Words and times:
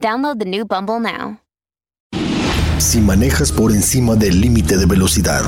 Download 0.00 0.38
the 0.38 0.46
new 0.46 0.64
Bumble 0.64 0.98
now. 0.98 1.40
Si 2.78 3.02
manejas 3.02 3.52
por 3.52 3.70
encima 3.70 4.16
del 4.16 4.40
límite 4.40 4.78
de 4.78 4.86
velocidad, 4.86 5.42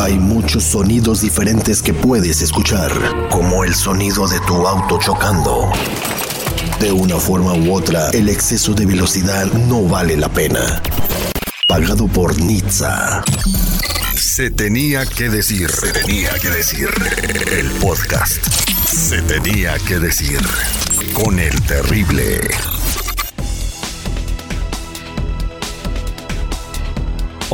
hay 0.00 0.18
muchos 0.18 0.64
sonidos 0.64 1.20
diferentes 1.20 1.82
que 1.82 1.92
puedes 1.92 2.40
escuchar, 2.40 2.90
como 3.30 3.62
el 3.62 3.74
sonido 3.74 4.26
de 4.26 4.40
tu 4.40 4.66
auto 4.66 4.98
chocando. 4.98 5.70
De 6.80 6.90
una 6.90 7.16
forma 7.16 7.52
u 7.52 7.74
otra, 7.74 8.08
el 8.12 8.30
exceso 8.30 8.72
de 8.72 8.86
velocidad 8.86 9.52
no 9.52 9.82
vale 9.82 10.16
la 10.16 10.30
pena. 10.30 10.80
Pagado 11.68 12.08
por 12.08 12.40
Nizza. 12.40 13.22
Se 14.16 14.50
tenía 14.50 15.04
que 15.04 15.28
decir. 15.28 15.70
Se 15.70 15.92
tenía 15.92 16.30
que 16.38 16.48
decir. 16.48 16.88
El 17.52 17.70
podcast. 17.72 18.42
Se 18.86 19.20
tenía 19.20 19.78
que 19.86 19.98
decir. 19.98 20.40
Con 21.12 21.38
el 21.38 21.60
terrible. 21.62 22.40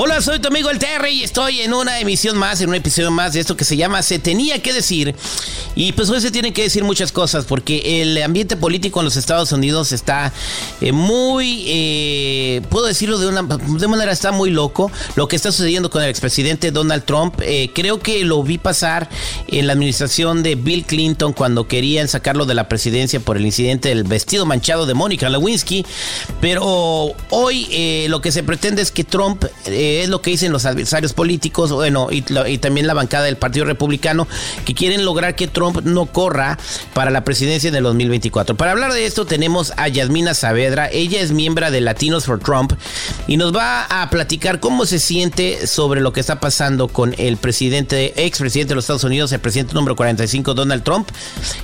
Hola, 0.03 0.23
soy 0.23 0.39
tu 0.39 0.49
amigo 0.49 0.71
el 0.71 0.79
Terry 0.79 1.11
y 1.11 1.25
estoy 1.25 1.61
en 1.61 1.75
una 1.75 2.01
emisión 2.01 2.39
más, 2.39 2.63
en 2.63 2.71
un 2.71 2.75
episodio 2.75 3.11
más 3.11 3.35
de 3.35 3.41
esto 3.41 3.55
que 3.55 3.67
se 3.67 3.77
llama 3.77 4.03
Se 4.03 4.19
tenía 4.19 4.63
que 4.63 4.73
decir. 4.73 5.15
Y 5.75 5.93
pues 5.93 6.11
hoy 6.11 6.21
se 6.21 6.31
tienen 6.31 6.53
que 6.53 6.63
decir 6.63 6.85
muchas 6.85 7.13
cosas 7.13 7.45
porque 7.45 8.03
el 8.03 8.21
ambiente 8.23 8.57
político 8.57 9.01
en 9.01 9.05
los 9.05 9.17
Estados 9.17 9.53
Unidos 9.53 9.93
está 9.93 10.33
eh, 10.81 10.93
muy, 10.93 11.65
eh, 11.67 12.63
puedo 12.71 12.87
decirlo 12.87 13.19
de 13.19 13.29
una 13.29 13.43
de 13.43 13.89
manera, 13.89 14.13
está 14.13 14.33
muy 14.33 14.51
loco. 14.51 14.91
Lo 15.15 15.29
que 15.29 15.37
está 15.37 15.53
sucediendo 15.53 15.91
con 15.91 16.03
el 16.03 16.11
expresidente 16.11 16.71
Donald 16.73 17.05
Trump, 17.05 17.41
eh, 17.43 17.71
creo 17.73 18.01
que 18.01 18.25
lo 18.25 18.43
vi 18.43 18.59
pasar 18.59 19.09
en 19.47 19.67
la 19.67 19.75
administración 19.75 20.43
de 20.43 20.57
Bill 20.57 20.85
Clinton 20.85 21.33
cuando 21.33 21.69
querían 21.69 22.09
sacarlo 22.09 22.47
de 22.47 22.55
la 22.55 22.69
presidencia 22.69 23.21
por 23.21 23.37
el 23.37 23.47
incidente 23.47 23.91
del 23.91 24.05
vestido 24.05 24.47
manchado 24.47 24.87
de 24.87 24.95
Mónica 24.95 25.29
Lewinsky. 25.29 25.87
Pero 26.41 27.15
hoy 27.31 28.07
lo 28.09 28.21
que 28.21 28.33
se 28.33 28.43
pretende 28.43 28.83
es 28.83 28.91
que 28.91 29.05
Trump 29.05 29.45
es 29.67 30.09
lo 30.09 30.21
que 30.21 30.31
dicen 30.31 30.53
los 30.53 30.65
adversarios 30.65 31.13
políticos, 31.13 31.73
bueno, 31.73 32.09
y, 32.11 32.25
y, 32.47 32.59
también 32.59 32.87
la 32.87 32.95
bancada 32.95 33.25
del 33.25 33.37
Partido 33.37 33.65
Republicano, 33.65 34.27
que 34.65 34.75
quieren 34.75 35.05
lograr 35.05 35.37
que 35.37 35.47
Trump 35.47 35.60
no 35.61 36.07
corra 36.07 36.59
para 36.95 37.11
la 37.11 37.25
presidencia 37.25 37.69
en 37.69 37.75
el 37.77 37.85
2024. 37.85 38.57
Para 38.57 38.73
hablar 38.73 38.93
de 38.93 39.07
esto 39.07 39.27
tenemos 39.27 39.73
a 39.77 39.89
Yasmina 39.89 40.35
Saavedra, 40.35 40.89
ella 40.91 41.21
es 41.21 41.33
miembro 41.33 41.71
de 41.71 41.81
Latinos 41.81 42.25
for 42.25 42.39
Trump 42.39 42.73
y 43.27 43.37
nos 43.37 43.55
va 43.55 43.85
a 43.85 44.09
platicar 44.11 44.61
cómo 44.61 44.87
se 44.87 44.99
siente 44.99 45.67
sobre 45.67 46.01
lo 46.01 46.13
que 46.13 46.21
está 46.21 46.41
pasando 46.41 46.89
con 46.89 47.15
el 47.19 47.37
presidente, 47.37 48.25
expresidente 48.25 48.71
de 48.71 48.75
los 48.77 48.85
Estados 48.85 49.05
Unidos, 49.05 49.33
el 49.33 49.41
presidente 49.41 49.75
número 49.75 49.97
45, 49.97 50.55
Donald 50.55 50.83
Trump, 50.83 51.11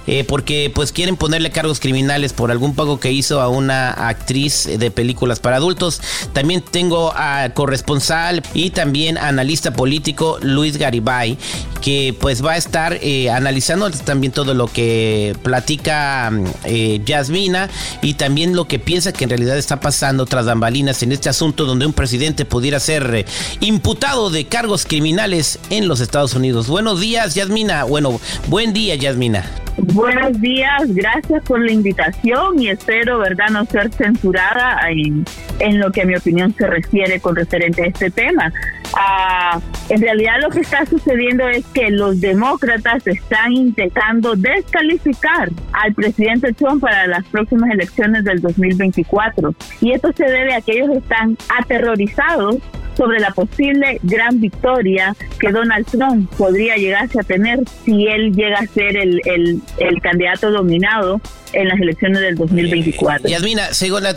eh, 0.07 0.25
porque 0.25 0.71
pues 0.75 0.93
quieren 0.93 1.17
ponerle 1.17 1.51
cargos 1.51 1.81
criminales 1.81 2.33
por 2.33 2.51
algún 2.51 2.75
pago 2.75 3.01
que 3.01 3.13
hizo 3.13 3.41
a 3.41 3.49
una 3.49 3.91
actriz 4.09 4.69
de 4.79 4.91
películas 4.91 5.41
para 5.41 5.57
adultos. 5.57 6.01
También 6.33 6.61
tengo 6.61 7.13
a 7.15 7.51
corresponsal 7.55 8.43
y 8.55 8.71
también 8.71 9.19
analista 9.19 9.73
político 9.73 10.39
Luis 10.43 10.77
Garibay, 10.77 11.39
que 11.81 12.15
pues 12.21 12.45
va 12.45 12.53
a 12.53 12.57
estar 12.57 12.99
eh, 13.01 13.31
analizando 13.31 13.86
también 13.91 14.33
todo 14.33 14.55
lo 14.55 14.67
que 14.67 15.37
platica 15.43 16.31
eh, 16.65 17.01
Yasmina 17.05 17.69
y 18.03 18.15
también 18.15 18.55
lo 18.55 18.67
que 18.67 18.79
piensa 18.79 19.13
que 19.13 19.25
en 19.25 19.31
realidad 19.31 19.57
está 19.57 19.81
pasando 19.81 20.27
tras 20.27 20.47
bambalinas 20.47 21.03
en 21.03 21.13
este 21.13 21.29
asunto 21.29 21.65
donde 21.65 21.87
un 21.87 21.93
presidente 21.93 22.45
pudiera 22.45 22.81
ser 22.81 23.15
eh, 23.15 23.25
imputado 23.61 24.31
de 24.31 24.47
cargos 24.47 24.87
criminales 24.87 25.59
en 25.71 25.89
los 25.89 26.01
Estados 26.01 26.35
Unidos. 26.35 26.69
Buenos 26.69 27.01
días, 27.01 27.35
Yasmina. 27.35 27.85
Bueno, 27.85 28.21
buen 28.49 28.73
día, 28.73 28.95
Yasmina. 28.95 29.45
Buenos 29.79 30.41
días, 30.41 30.83
gracias 30.89 31.43
por 31.43 31.61
la 31.61 31.71
invitación 31.71 32.61
y 32.61 32.69
espero, 32.69 33.19
¿verdad?, 33.19 33.51
no 33.51 33.67
ser 33.67 33.93
censurada 33.93 34.79
en, 34.89 35.27
en 35.59 35.79
lo 35.79 35.93
que 35.93 36.03
a 36.03 36.07
mi 36.07 36.17
opinión 36.17 36.55
se 36.57 36.67
refiere 36.67 37.21
con 37.21 37.37
referente 37.37 37.83
a 37.83 37.87
este 37.87 38.11
tema. 38.11 38.53
Ah, 38.99 39.61
en 39.91 40.01
realidad 40.01 40.37
lo 40.41 40.49
que 40.49 40.61
está 40.61 40.87
sucediendo 40.87 41.47
es 41.47 41.67
que 41.67 41.91
los 41.91 42.19
demócratas 42.19 43.07
están 43.07 43.53
intentando 43.53 44.35
descalificar 44.35 45.51
al 45.73 45.93
presidente 45.93 46.55
Trump 46.55 46.81
para 46.81 47.07
las 47.07 47.25
próximas 47.27 47.71
elecciones 47.71 48.25
del 48.25 48.41
2024 48.41 49.55
y 49.83 49.93
esto 49.93 50.13
se 50.17 50.25
debe 50.25 50.55
a 50.55 50.63
que 50.63 50.73
ellos 50.73 50.97
están 50.97 51.37
aterrorizados 51.59 52.57
sobre 52.97 53.21
la 53.21 53.31
posible 53.33 54.01
gran 54.03 54.41
victoria 54.41 55.15
que 55.39 55.53
Donald 55.53 55.87
Trump 55.87 56.31
podría 56.37 56.77
llegarse 56.77 57.21
a 57.21 57.23
tener 57.23 57.61
si 57.85 58.07
él 58.07 58.33
llega 58.33 58.61
a 58.61 58.67
ser 58.67 58.97
el, 58.97 59.21
el, 59.27 59.61
el 59.79 60.01
candidato 60.01 60.51
dominado 60.51 61.21
en 61.53 61.69
las 61.69 61.81
elecciones 61.81 62.21
del 62.21 62.37
2024. 62.37 63.29
Yasmina, 63.29 63.69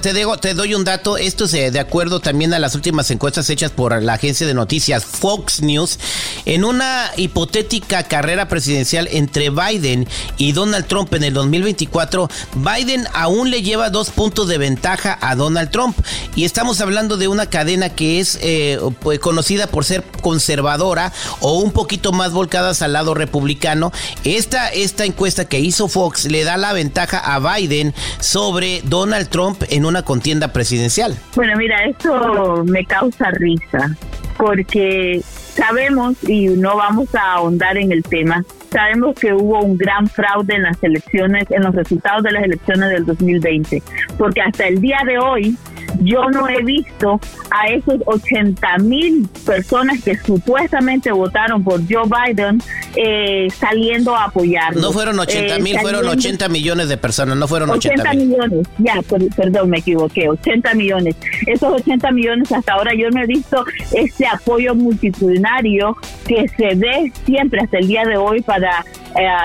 te, 0.01 0.13
digo, 0.13 0.37
te 0.37 0.53
doy 0.53 0.73
un 0.73 0.83
dato. 0.83 1.17
Esto 1.17 1.45
es 1.45 1.51
de 1.51 1.79
acuerdo 1.79 2.19
también 2.19 2.53
a 2.53 2.59
las 2.59 2.75
últimas 2.75 3.09
encuestas 3.11 3.49
hechas 3.49 3.71
por 3.71 4.01
la 4.01 4.13
agencia 4.13 4.45
de 4.47 4.53
noticias 4.53 5.05
Fox 5.05 5.61
News. 5.61 5.99
En 6.45 6.63
una 6.63 7.11
hipotética 7.17 8.03
carrera 8.03 8.47
presidencial 8.47 9.07
entre 9.11 9.49
Biden 9.49 10.07
y 10.37 10.51
Donald 10.51 10.85
Trump 10.85 11.13
en 11.13 11.23
el 11.23 11.33
2024, 11.33 12.29
Biden 12.55 13.05
aún 13.13 13.49
le 13.49 13.61
lleva 13.61 13.89
dos 13.89 14.09
puntos 14.09 14.47
de 14.47 14.57
ventaja 14.57 15.17
a 15.21 15.35
Donald 15.35 15.71
Trump. 15.71 15.97
Y 16.35 16.45
estamos 16.45 16.81
hablando 16.81 17.17
de 17.17 17.27
una 17.27 17.47
cadena 17.47 17.89
que 17.89 18.19
es 18.19 18.39
eh, 18.41 18.79
pues, 19.01 19.19
conocida 19.19 19.67
por 19.67 19.85
ser 19.85 20.03
conservadora 20.21 21.11
o 21.39 21.59
un 21.59 21.71
poquito 21.71 22.11
más 22.11 22.31
volcadas 22.31 22.81
al 22.81 22.93
lado 22.93 23.13
republicano. 23.13 23.91
Esta, 24.23 24.69
esta 24.69 25.05
encuesta 25.05 25.45
que 25.45 25.59
hizo 25.59 25.87
Fox 25.87 26.25
le 26.25 26.43
da 26.43 26.57
la 26.57 26.73
ventaja 26.73 27.18
a 27.19 27.39
Biden 27.39 27.93
sobre 28.19 28.81
Donald 28.83 29.29
Trump 29.29 29.63
en 29.69 29.85
una 29.85 30.03
contienda 30.03 30.53
presidencial? 30.53 31.17
Bueno, 31.35 31.53
mira, 31.57 31.85
esto 31.85 32.63
me 32.65 32.85
causa 32.85 33.31
risa 33.31 33.95
porque 34.37 35.21
sabemos, 35.23 36.15
y 36.23 36.47
no 36.47 36.77
vamos 36.77 37.13
a 37.13 37.33
ahondar 37.33 37.77
en 37.77 37.91
el 37.91 38.03
tema, 38.03 38.43
sabemos 38.71 39.15
que 39.15 39.33
hubo 39.33 39.59
un 39.59 39.77
gran 39.77 40.07
fraude 40.07 40.55
en 40.55 40.63
las 40.63 40.81
elecciones, 40.81 41.45
en 41.49 41.63
los 41.63 41.75
resultados 41.75 42.23
de 42.23 42.31
las 42.31 42.43
elecciones 42.43 42.89
del 42.89 43.05
2020, 43.05 43.83
porque 44.17 44.41
hasta 44.41 44.67
el 44.67 44.79
día 44.79 44.99
de 45.05 45.19
hoy 45.19 45.57
yo 45.99 46.29
no 46.29 46.47
he 46.47 46.63
visto 46.63 47.19
a 47.51 47.67
esos 47.67 48.01
80 48.05 48.77
mil 48.79 49.27
personas 49.45 50.01
que 50.03 50.17
supuestamente 50.17 51.11
votaron 51.11 51.63
por 51.63 51.81
Joe 51.89 52.03
Biden 52.07 52.61
eh, 52.95 53.47
saliendo 53.57 54.15
a 54.15 54.25
apoyarlo. 54.25 54.81
No 54.81 54.91
fueron 54.91 55.19
80 55.19 55.55
eh, 55.55 55.59
mil, 55.59 55.79
fueron 55.79 56.07
80 56.07 56.49
millones 56.49 56.89
de 56.89 56.97
personas, 56.97 57.37
no 57.37 57.47
fueron 57.47 57.69
80, 57.69 58.01
80 58.01 58.25
millones. 58.25 58.67
Ya, 58.77 58.95
perdón, 59.35 59.69
me 59.69 59.79
equivoqué, 59.79 60.29
80 60.29 60.73
millones. 60.73 61.15
Esos 61.45 61.73
80 61.81 62.11
millones 62.11 62.51
hasta 62.51 62.73
ahora 62.73 62.93
yo 62.93 63.09
no 63.09 63.21
he 63.21 63.25
visto 63.25 63.63
ese 63.93 64.25
apoyo 64.27 64.75
multitudinario 64.75 65.95
que 66.25 66.47
se 66.49 66.75
ve 66.75 67.11
siempre 67.25 67.61
hasta 67.61 67.77
el 67.77 67.87
día 67.87 68.05
de 68.05 68.17
hoy 68.17 68.41
para 68.41 68.85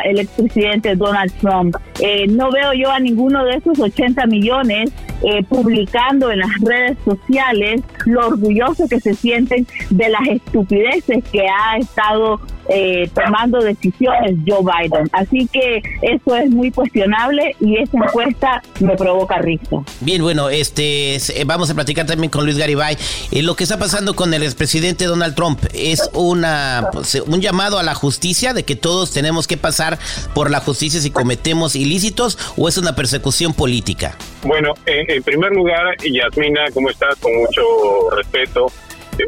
el 0.05 0.19
expresidente 0.21 0.95
Donald 0.95 1.33
Trump. 1.41 1.77
no 2.29 2.51
veo 2.51 2.73
yo 2.75 2.91
a 2.91 3.01
ninguno 3.01 3.45
de 3.45 3.57
esos 3.57 3.79
80 3.79 4.27
millones 4.27 4.93
publicando 5.49 6.31
en 6.31 6.41
las 6.41 6.51
redes 6.61 6.99
sociales 7.05 7.81
lo 8.05 8.27
orgulloso 8.27 8.87
que 8.89 9.01
se 9.01 9.15
sienten 9.15 9.67
de 9.91 10.09
las 10.09 10.27
estupideces 10.29 11.25
que 11.33 11.47
ha 11.49 11.79
estado 11.79 12.41
eh, 12.69 13.11
tomando 13.15 13.61
decisiones 13.61 14.37
Joe 14.47 14.63
Biden. 14.63 15.09
Así 15.13 15.47
que 15.53 15.83
eso 16.01 16.35
es 16.35 16.51
muy 16.51 16.71
cuestionable 16.71 17.55
y 17.61 17.77
esa 17.77 17.99
encuesta 17.99 18.63
me 18.81 18.97
provoca 18.97 19.39
risa. 19.39 19.83
Bien, 20.01 20.23
bueno, 20.23 20.49
este 20.49 21.17
eh, 21.17 21.45
vamos 21.45 21.69
a 21.71 21.75
platicar 21.75 22.07
también 22.07 22.31
con 22.31 22.45
Luis 22.45 22.57
Garibay. 22.57 22.97
Eh, 23.31 23.43
lo 23.43 23.55
que 23.55 23.65
está 23.65 23.79
pasando 23.79 24.17
con 24.17 24.33
el 24.33 24.43
expresidente 24.43 25.05
Donald 25.05 25.35
Trump 25.35 25.61
es 25.75 26.09
una 26.15 26.89
pues, 26.93 27.15
un 27.27 27.41
llamado 27.41 27.79
a 27.79 27.83
la 27.83 27.95
justicia 27.95 28.55
de 28.55 28.65
que 28.65 28.77
todos 28.77 29.13
tenemos 29.13 29.47
que 29.47 29.54
pasar 29.57 29.99
por 30.35 30.51
la 30.51 30.61
justicia 30.61 31.01
si 31.01 31.11
cometemos 31.11 31.77
ilícitos 31.77 32.39
o 32.57 32.69
es 32.69 32.79
una 32.79 32.95
persecución 32.95 33.55
política. 33.55 34.17
Bueno, 34.43 34.75
en 34.87 35.23
primer 35.23 35.53
lugar, 35.53 35.97
Yasmina, 36.03 36.71
¿cómo 36.73 36.91
estás? 36.91 37.17
Con 37.17 37.35
mucho 37.37 38.11
respeto. 38.17 38.67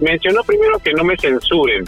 Mencionó 0.00 0.42
primero 0.42 0.78
que 0.80 0.92
no 0.92 1.04
me 1.04 1.16
censuren 1.16 1.84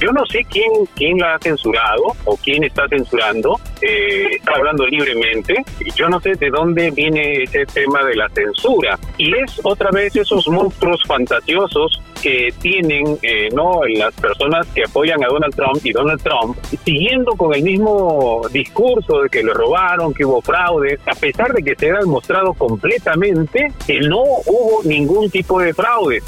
Yo 0.00 0.12
no 0.12 0.24
sé 0.26 0.46
quién, 0.48 0.70
quién 0.96 1.18
la 1.18 1.34
ha 1.34 1.38
censurado 1.38 2.16
o 2.24 2.36
quién 2.38 2.64
está 2.64 2.88
censurando, 2.88 3.60
eh, 3.82 4.28
está 4.32 4.52
hablando 4.54 4.86
libremente. 4.86 5.62
Yo 5.94 6.08
no 6.08 6.18
sé 6.20 6.36
de 6.36 6.48
dónde 6.48 6.90
viene 6.90 7.42
ese 7.42 7.66
tema 7.66 8.02
de 8.04 8.16
la 8.16 8.28
censura. 8.30 8.98
Y 9.18 9.34
es 9.34 9.60
otra 9.62 9.90
vez 9.90 10.16
esos 10.16 10.48
monstruos 10.48 11.02
fantasiosos 11.06 12.00
que 12.22 12.52
tienen 12.60 13.18
eh, 13.22 13.48
no 13.54 13.80
las 13.84 14.14
personas 14.14 14.66
que 14.68 14.84
apoyan 14.84 15.22
a 15.24 15.28
Donald 15.28 15.54
Trump 15.54 15.84
y 15.84 15.92
Donald 15.92 16.22
Trump 16.22 16.56
siguiendo 16.84 17.32
con 17.32 17.54
el 17.54 17.62
mismo 17.62 18.42
discurso 18.52 19.22
de 19.22 19.28
que 19.28 19.42
le 19.42 19.52
robaron, 19.52 20.12
que 20.12 20.24
hubo 20.24 20.40
fraude, 20.42 20.98
a 21.06 21.14
pesar 21.14 21.52
de 21.52 21.62
que 21.62 21.74
se 21.76 21.90
ha 21.90 21.98
demostrado 21.98 22.52
completamente 22.54 23.72
que 23.86 24.00
no 24.00 24.22
hubo 24.22 24.82
ningún 24.84 25.30
tipo 25.30 25.60
de 25.60 25.74
fraude. 25.74 26.22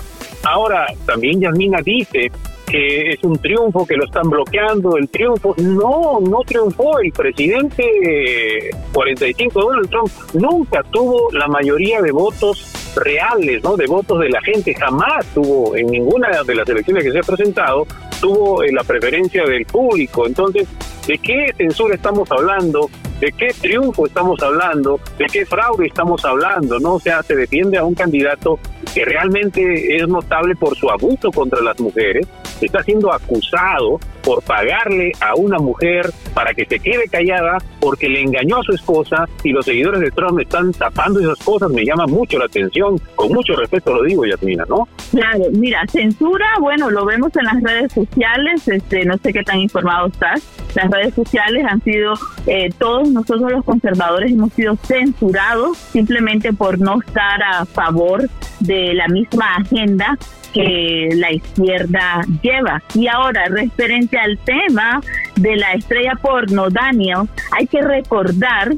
Ahora, 0.44 0.86
también 1.06 1.40
Yasmina 1.40 1.80
dice 1.82 2.30
que 2.72 3.12
es 3.12 3.22
un 3.22 3.36
triunfo, 3.36 3.84
que 3.84 3.96
lo 3.96 4.06
están 4.06 4.30
bloqueando, 4.30 4.96
el 4.96 5.06
triunfo. 5.10 5.54
No, 5.58 6.18
no 6.20 6.40
triunfó. 6.46 6.98
El 7.00 7.12
presidente 7.12 8.70
45, 8.94 9.60
Donald 9.60 9.90
Trump, 9.90 10.10
nunca 10.32 10.82
tuvo 10.84 11.30
la 11.32 11.46
mayoría 11.48 12.00
de 12.00 12.10
votos 12.12 12.72
reales, 12.96 13.62
¿no? 13.62 13.76
De 13.76 13.86
votos 13.86 14.20
de 14.20 14.30
la 14.30 14.40
gente. 14.40 14.74
Jamás 14.74 15.26
tuvo, 15.34 15.76
en 15.76 15.88
ninguna 15.88 16.42
de 16.42 16.54
las 16.54 16.66
elecciones 16.66 17.04
que 17.04 17.12
se 17.12 17.18
ha 17.18 17.22
presentado, 17.22 17.86
tuvo 18.22 18.62
eh, 18.62 18.72
la 18.72 18.84
preferencia 18.84 19.44
del 19.44 19.66
público. 19.66 20.26
Entonces, 20.26 20.66
¿de 21.06 21.18
qué 21.18 21.52
censura 21.54 21.94
estamos 21.94 22.30
hablando? 22.32 22.88
¿De 23.20 23.32
qué 23.32 23.48
triunfo 23.60 24.06
estamos 24.06 24.42
hablando? 24.42 24.98
¿De 25.18 25.26
qué 25.26 25.44
fraude 25.44 25.88
estamos 25.88 26.24
hablando? 26.24 26.80
¿No? 26.80 26.94
O 26.94 27.00
sea, 27.00 27.22
se 27.22 27.36
defiende 27.36 27.76
a 27.76 27.84
un 27.84 27.94
candidato 27.94 28.58
que 28.94 29.04
realmente 29.04 29.96
es 29.96 30.06
notable 30.08 30.54
por 30.56 30.76
su 30.76 30.90
abuso 30.90 31.30
contra 31.30 31.60
las 31.62 31.78
mujeres, 31.80 32.26
está 32.60 32.82
siendo 32.82 33.12
acusado 33.12 33.98
por 34.22 34.42
pagarle 34.42 35.12
a 35.20 35.34
una 35.34 35.58
mujer 35.58 36.10
para 36.32 36.54
que 36.54 36.64
se 36.64 36.78
quede 36.78 37.08
callada 37.08 37.58
porque 37.80 38.08
le 38.08 38.20
engañó 38.20 38.58
a 38.58 38.62
su 38.62 38.72
esposa 38.72 39.28
y 39.42 39.50
los 39.50 39.64
seguidores 39.64 40.00
de 40.00 40.10
Trump 40.10 40.38
están 40.38 40.72
tapando 40.72 41.20
esas 41.20 41.38
cosas, 41.44 41.70
me 41.70 41.84
llama 41.84 42.06
mucho 42.06 42.38
la 42.38 42.44
atención, 42.44 43.00
con 43.16 43.32
mucho 43.32 43.54
respeto 43.56 43.92
lo 43.92 44.02
digo, 44.04 44.24
Yasmina, 44.24 44.64
¿no? 44.68 44.86
Claro, 45.10 45.44
mira, 45.52 45.84
censura, 45.90 46.46
bueno, 46.60 46.90
lo 46.90 47.04
vemos 47.04 47.32
en 47.36 47.44
las 47.44 47.62
redes 47.62 47.92
sociales, 47.92 48.68
este, 48.68 49.04
no 49.04 49.18
sé 49.18 49.32
qué 49.32 49.42
tan 49.42 49.58
informado 49.58 50.06
estás, 50.06 50.42
las 50.74 50.90
redes 50.90 51.14
sociales 51.14 51.64
han 51.68 51.82
sido, 51.82 52.14
eh, 52.46 52.70
todos 52.78 53.10
nosotros 53.10 53.50
los 53.50 53.64
conservadores 53.64 54.32
hemos 54.32 54.52
sido 54.52 54.76
censurados 54.76 55.78
simplemente 55.78 56.52
por 56.52 56.78
no 56.78 57.00
estar 57.00 57.42
a 57.42 57.64
favor 57.64 58.28
de 58.62 58.94
la 58.94 59.08
misma 59.08 59.56
agenda 59.56 60.16
que 60.52 61.08
la 61.14 61.32
izquierda 61.32 62.20
lleva. 62.42 62.82
Y 62.94 63.08
ahora, 63.08 63.46
referente 63.46 64.18
al 64.18 64.38
tema 64.38 65.00
de 65.36 65.56
la 65.56 65.72
estrella 65.72 66.14
porno, 66.20 66.68
Daniel, 66.68 67.28
hay 67.52 67.66
que 67.66 67.80
recordar 67.80 68.72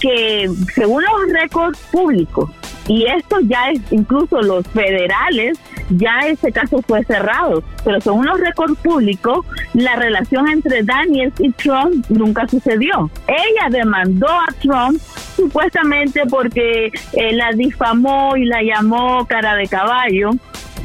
que 0.00 0.48
según 0.74 1.04
los 1.04 1.32
récords 1.32 1.78
públicos, 1.92 2.50
y 2.90 3.06
esto 3.06 3.38
ya 3.42 3.70
es 3.70 3.80
incluso 3.92 4.42
los 4.42 4.66
federales, 4.66 5.56
ya 5.90 6.18
ese 6.26 6.50
caso 6.50 6.82
fue 6.82 7.04
cerrado, 7.04 7.62
pero 7.84 8.00
según 8.00 8.26
los 8.26 8.40
récords 8.40 8.76
públicos, 8.80 9.46
la 9.74 9.94
relación 9.94 10.48
entre 10.48 10.82
Daniels 10.82 11.34
y 11.38 11.52
Trump 11.52 12.04
nunca 12.08 12.48
sucedió. 12.48 13.08
Ella 13.28 13.68
demandó 13.70 14.26
a 14.26 14.48
Trump 14.60 15.00
supuestamente 15.36 16.22
porque 16.28 16.90
eh, 17.12 17.32
la 17.32 17.52
difamó 17.52 18.36
y 18.36 18.44
la 18.44 18.60
llamó 18.60 19.24
cara 19.24 19.54
de 19.54 19.68
caballo 19.68 20.32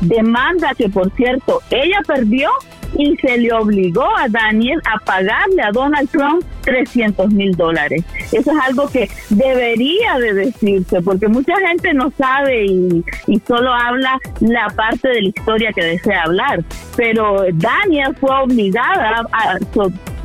demanda 0.02 0.74
que 0.78 0.90
por 0.90 1.10
cierto 1.16 1.62
ella 1.70 2.00
perdió 2.06 2.50
y 2.98 3.16
se 3.18 3.38
le 3.38 3.52
obligó 3.54 4.06
a 4.18 4.28
Daniel 4.30 4.82
a 4.86 5.00
pagarle 5.00 5.62
a 5.62 5.72
Donald 5.72 6.10
Trump 6.10 6.44
300 6.64 7.32
mil 7.32 7.56
dólares. 7.56 8.04
Eso 8.32 8.52
es 8.52 8.58
algo 8.64 8.88
que 8.88 9.10
debería 9.30 10.18
de 10.20 10.34
decirse, 10.34 11.02
porque 11.02 11.28
mucha 11.28 11.56
gente 11.68 11.94
no 11.94 12.12
sabe 12.18 12.66
y, 12.66 13.04
solo 13.48 13.74
habla 13.74 14.18
la 14.40 14.68
parte 14.76 15.08
de 15.10 15.22
la 15.22 15.30
historia 15.30 15.72
que 15.74 15.84
desea 15.84 16.24
hablar. 16.24 16.64
Pero 16.96 17.46
Daniel 17.54 18.16
fue 18.20 18.32
obligada 18.42 19.28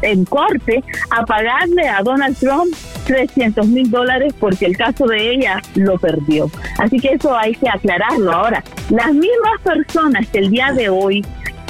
en 0.02 0.24
corte 0.24 0.82
a 1.10 1.24
pagarle 1.26 1.88
a 1.88 2.02
Donald 2.02 2.36
Trump 2.38 2.74
300 3.06 3.66
mil 3.66 3.90
dólares 3.90 4.32
porque 4.38 4.66
el 4.66 4.76
caso 4.76 5.06
de 5.06 5.32
ella 5.32 5.60
lo 5.74 5.98
perdió. 5.98 6.50
Así 6.78 6.98
que 6.98 7.08
eso 7.14 7.36
hay 7.36 7.54
que 7.54 7.68
aclararlo. 7.68 8.32
Ahora, 8.32 8.62
las 8.88 9.12
mismas 9.12 9.60
personas 9.62 10.26
que 10.28 10.38
el 10.38 10.50
día 10.50 10.72
de 10.72 10.88
hoy 10.88 11.24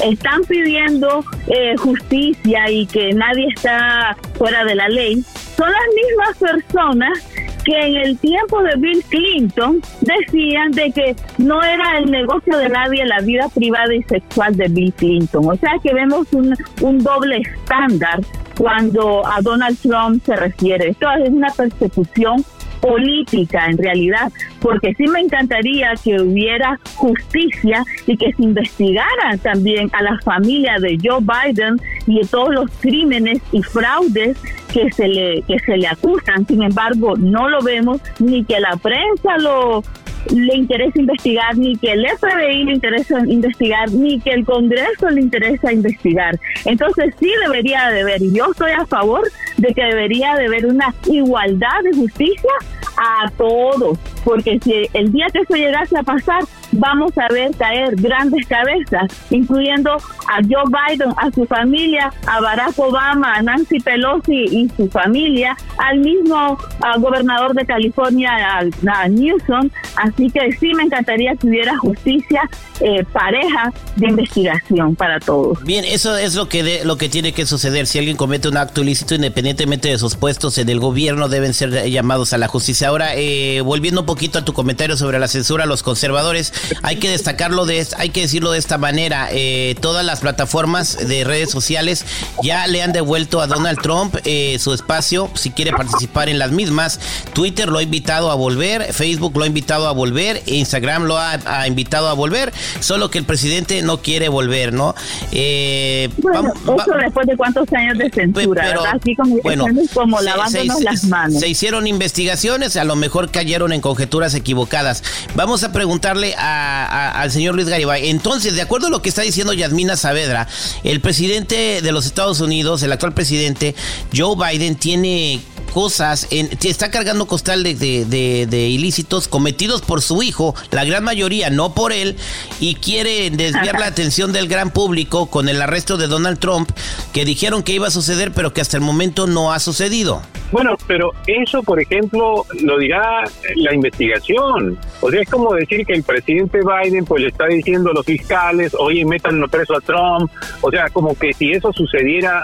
están 0.04 0.42
pidiendo 0.44 1.24
eh, 1.48 1.76
justicia 1.76 2.70
y 2.70 2.86
que 2.86 3.12
nadie 3.12 3.48
está 3.54 4.16
fuera 4.34 4.64
de 4.64 4.74
la 4.74 4.88
ley, 4.88 5.22
son 5.56 5.70
las 5.70 5.80
mismas 5.94 6.38
personas 6.38 7.18
que 7.64 7.78
en 7.78 7.96
el 7.96 8.18
tiempo 8.18 8.62
de 8.62 8.74
Bill 8.76 9.04
Clinton 9.08 9.82
decían 10.00 10.72
de 10.72 10.90
que 10.92 11.16
no 11.38 11.62
era 11.62 11.98
el 11.98 12.10
negocio 12.10 12.56
de 12.56 12.68
nadie 12.68 13.04
la 13.04 13.20
vida 13.20 13.48
privada 13.54 13.94
y 13.94 14.02
sexual 14.04 14.56
de 14.56 14.68
Bill 14.68 14.92
Clinton. 14.94 15.46
O 15.46 15.56
sea 15.56 15.72
que 15.82 15.92
vemos 15.92 16.26
un, 16.32 16.54
un 16.80 16.98
doble 16.98 17.42
estándar 17.42 18.20
cuando 18.56 19.26
a 19.26 19.40
Donald 19.40 19.78
Trump 19.80 20.24
se 20.24 20.36
refiere. 20.36 20.90
Esto 20.90 21.06
es 21.22 21.30
una 21.30 21.50
persecución 21.50 22.44
política 22.80 23.66
en 23.66 23.78
realidad, 23.78 24.32
porque 24.60 24.94
sí 24.94 25.06
me 25.06 25.20
encantaría 25.20 25.94
que 26.02 26.20
hubiera 26.20 26.78
justicia 26.96 27.84
y 28.06 28.16
que 28.16 28.32
se 28.32 28.42
investigara 28.42 29.36
también 29.42 29.90
a 29.92 30.02
la 30.02 30.18
familia 30.20 30.78
de 30.78 30.98
Joe 31.02 31.20
Biden 31.20 31.80
y 32.06 32.20
de 32.20 32.26
todos 32.26 32.50
los 32.50 32.70
crímenes 32.80 33.40
y 33.52 33.62
fraudes 33.62 34.38
que 34.72 34.90
se 34.92 35.08
le 35.08 35.42
que 35.42 35.58
se 35.60 35.76
le 35.76 35.86
acusan. 35.86 36.46
Sin 36.46 36.62
embargo, 36.62 37.16
no 37.16 37.48
lo 37.48 37.62
vemos 37.62 38.00
ni 38.18 38.44
que 38.44 38.60
la 38.60 38.76
prensa 38.76 39.38
lo 39.38 39.82
le 40.28 40.56
interesa 40.56 40.98
investigar, 40.98 41.56
ni 41.56 41.76
que 41.76 41.92
el 41.92 42.06
FBI 42.06 42.64
le 42.64 42.72
interesa 42.72 43.20
investigar, 43.26 43.90
ni 43.92 44.20
que 44.20 44.30
el 44.30 44.44
Congreso 44.44 45.10
le 45.10 45.20
interesa 45.20 45.72
investigar. 45.72 46.38
Entonces 46.64 47.14
sí 47.18 47.30
debería 47.44 47.90
de 47.90 48.02
haber, 48.02 48.22
y 48.22 48.32
yo 48.32 48.50
estoy 48.50 48.72
a 48.72 48.86
favor 48.86 49.30
de 49.56 49.74
que 49.74 49.82
debería 49.82 50.34
de 50.36 50.46
haber 50.46 50.66
una 50.66 50.94
igualdad 51.06 51.82
de 51.84 51.96
justicia 51.96 52.52
a 52.96 53.30
todos, 53.36 53.98
porque 54.24 54.58
si 54.62 54.88
el 54.92 55.12
día 55.12 55.26
que 55.32 55.40
eso 55.40 55.54
llegase 55.54 55.98
a 55.98 56.02
pasar, 56.02 56.44
vamos 56.72 57.12
a 57.18 57.32
ver 57.32 57.50
caer 57.56 57.94
grandes 57.96 58.46
cabezas, 58.46 59.10
incluyendo 59.30 59.92
a 59.92 60.40
Joe 60.48 60.64
Biden, 60.68 61.12
a 61.16 61.30
su 61.32 61.44
familia, 61.46 62.12
a 62.26 62.40
Barack 62.40 62.78
Obama, 62.78 63.34
a 63.34 63.42
Nancy 63.42 63.80
Pelosi 63.80 64.44
y 64.44 64.68
su 64.76 64.88
familia, 64.88 65.56
al 65.78 65.98
mismo 66.00 66.58
gobernador 66.98 67.54
de 67.54 67.64
California, 67.64 68.30
a, 68.58 69.08
Newsom. 69.08 69.70
Así 69.96 70.30
que 70.30 70.52
sí 70.58 70.72
me 70.74 70.84
encantaría 70.84 71.34
que 71.36 71.46
hubiera 71.46 71.76
justicia 71.78 72.48
eh, 72.80 73.04
pareja 73.12 73.72
de 73.96 74.08
investigación 74.08 74.94
para 74.96 75.20
todos. 75.20 75.62
Bien, 75.64 75.84
eso 75.84 76.16
es 76.16 76.34
lo 76.34 76.48
que 76.48 76.82
lo 76.84 76.96
que 76.96 77.08
tiene 77.08 77.32
que 77.32 77.46
suceder. 77.46 77.86
Si 77.86 77.98
alguien 77.98 78.16
comete 78.16 78.48
un 78.48 78.56
acto 78.56 78.82
ilícito, 78.82 79.14
independientemente 79.14 79.88
de 79.88 79.98
sus 79.98 80.16
puestos 80.16 80.58
en 80.58 80.68
el 80.68 80.80
gobierno, 80.80 81.28
deben 81.28 81.54
ser 81.54 81.88
llamados 81.90 82.32
a 82.32 82.38
la 82.38 82.48
justicia. 82.48 82.88
Ahora, 82.88 83.14
eh, 83.14 83.60
volviendo 83.62 84.00
un 84.00 84.06
poquito 84.06 84.38
a 84.38 84.44
tu 84.44 84.52
comentario 84.52 84.96
sobre 84.96 85.18
la 85.18 85.28
censura 85.28 85.66
los 85.66 85.82
conservadores, 85.82 86.52
hay 86.82 86.96
que 86.96 87.10
destacarlo 87.10 87.66
de 87.66 87.80
hay 87.96 88.10
que 88.10 88.22
decirlo 88.22 88.52
de 88.52 88.58
esta 88.58 88.78
manera. 88.78 89.28
Eh, 89.30 89.74
todas 89.80 90.04
las 90.04 90.20
plataformas 90.20 90.96
de 91.08 91.24
redes 91.24 91.50
sociales 91.50 92.04
ya 92.42 92.66
le 92.66 92.82
han 92.82 92.92
devuelto 92.92 93.40
a 93.40 93.46
Donald 93.46 93.80
Trump 93.80 94.16
eh, 94.24 94.58
su 94.58 94.72
espacio 94.72 95.30
si 95.34 95.50
quiere 95.50 95.72
participar 95.72 96.28
en 96.28 96.38
las 96.38 96.50
mismas. 96.50 97.00
Twitter 97.32 97.68
lo 97.68 97.78
ha 97.78 97.82
invitado 97.82 98.30
a 98.30 98.34
volver, 98.34 98.92
Facebook 98.92 99.36
lo 99.36 99.44
ha 99.44 99.46
invitado 99.46 99.88
a 99.88 99.92
volver, 99.92 100.42
Instagram 100.46 101.04
lo 101.04 101.18
ha, 101.18 101.66
invitado 101.66 102.08
a 102.08 102.12
volver, 102.12 102.52
solo 102.80 103.10
que 103.10 103.18
el 103.18 103.24
presidente 103.24 103.82
no 103.82 104.02
quiere 104.02 104.28
volver, 104.28 104.72
¿no? 104.72 104.94
Eh, 105.32 106.08
bueno, 106.18 106.52
eso 106.54 106.92
después 107.00 107.26
de 107.26 107.36
cuántos 107.36 107.72
años 107.72 107.98
de 107.98 108.10
censura, 108.10 108.64
¿verdad? 108.64 108.96
Así 109.00 109.14
como, 109.14 109.36
bueno, 109.42 109.66
como 109.94 110.20
lavándonos 110.20 110.82
las 110.82 111.04
manos. 111.04 111.40
Se 111.40 111.48
hicieron 111.48 111.86
investigaciones, 111.86 112.76
a 112.76 112.84
lo 112.84 112.96
mejor 112.96 113.30
cayeron 113.30 113.72
en 113.72 113.80
conjeturas 113.80 114.34
equivocadas. 114.34 115.02
Vamos 115.34 115.64
a 115.64 115.72
preguntarle 115.72 116.34
a, 116.36 116.49
al 116.50 117.30
señor 117.30 117.54
Luis 117.54 117.68
Garibay. 117.68 118.08
Entonces, 118.10 118.54
de 118.54 118.62
acuerdo 118.62 118.88
a 118.88 118.90
lo 118.90 119.02
que 119.02 119.08
está 119.08 119.22
diciendo 119.22 119.52
Yasmina 119.52 119.96
Saavedra, 119.96 120.48
el 120.84 121.00
presidente 121.00 121.82
de 121.82 121.92
los 121.92 122.06
Estados 122.06 122.40
Unidos, 122.40 122.82
el 122.82 122.92
actual 122.92 123.14
presidente, 123.14 123.74
Joe 124.14 124.36
Biden, 124.36 124.76
tiene 124.76 125.40
cosas, 125.70 126.26
en, 126.30 126.50
está 126.62 126.90
cargando 126.90 127.26
costal 127.26 127.62
de, 127.62 127.74
de, 127.74 128.46
de, 128.46 128.68
ilícitos 128.68 129.28
cometidos 129.28 129.82
por 129.82 130.02
su 130.02 130.22
hijo, 130.22 130.54
la 130.70 130.84
gran 130.84 131.04
mayoría 131.04 131.50
no 131.50 131.74
por 131.74 131.92
él, 131.92 132.16
y 132.60 132.74
quiere 132.74 133.30
desviar 133.30 133.78
la 133.78 133.86
atención 133.86 134.32
del 134.32 134.48
gran 134.48 134.70
público 134.70 135.26
con 135.26 135.48
el 135.48 135.62
arresto 135.62 135.96
de 135.96 136.06
Donald 136.06 136.38
Trump, 136.38 136.70
que 137.12 137.24
dijeron 137.24 137.62
que 137.62 137.72
iba 137.72 137.88
a 137.88 137.90
suceder, 137.90 138.32
pero 138.32 138.52
que 138.52 138.60
hasta 138.60 138.76
el 138.76 138.82
momento 138.82 139.26
no 139.26 139.52
ha 139.52 139.58
sucedido. 139.58 140.22
Bueno, 140.52 140.76
pero 140.88 141.12
eso, 141.28 141.62
por 141.62 141.80
ejemplo, 141.80 142.44
lo 142.60 142.78
dirá 142.78 143.22
la 143.54 143.72
investigación. 143.72 144.76
O 145.00 145.10
sea, 145.10 145.22
es 145.22 145.30
como 145.30 145.54
decir 145.54 145.86
que 145.86 145.92
el 145.92 146.02
presidente 146.02 146.58
Biden 146.60 147.04
pues 147.04 147.22
le 147.22 147.28
está 147.28 147.46
diciendo 147.46 147.90
a 147.90 147.94
los 147.94 148.04
fiscales, 148.04 148.74
oye, 148.76 149.04
metan 149.04 149.40
preso 149.48 149.76
a 149.76 149.80
Trump. 149.80 150.30
O 150.60 150.70
sea, 150.70 150.88
como 150.90 151.14
que 151.16 151.32
si 151.34 151.52
eso 151.52 151.72
sucediera 151.72 152.42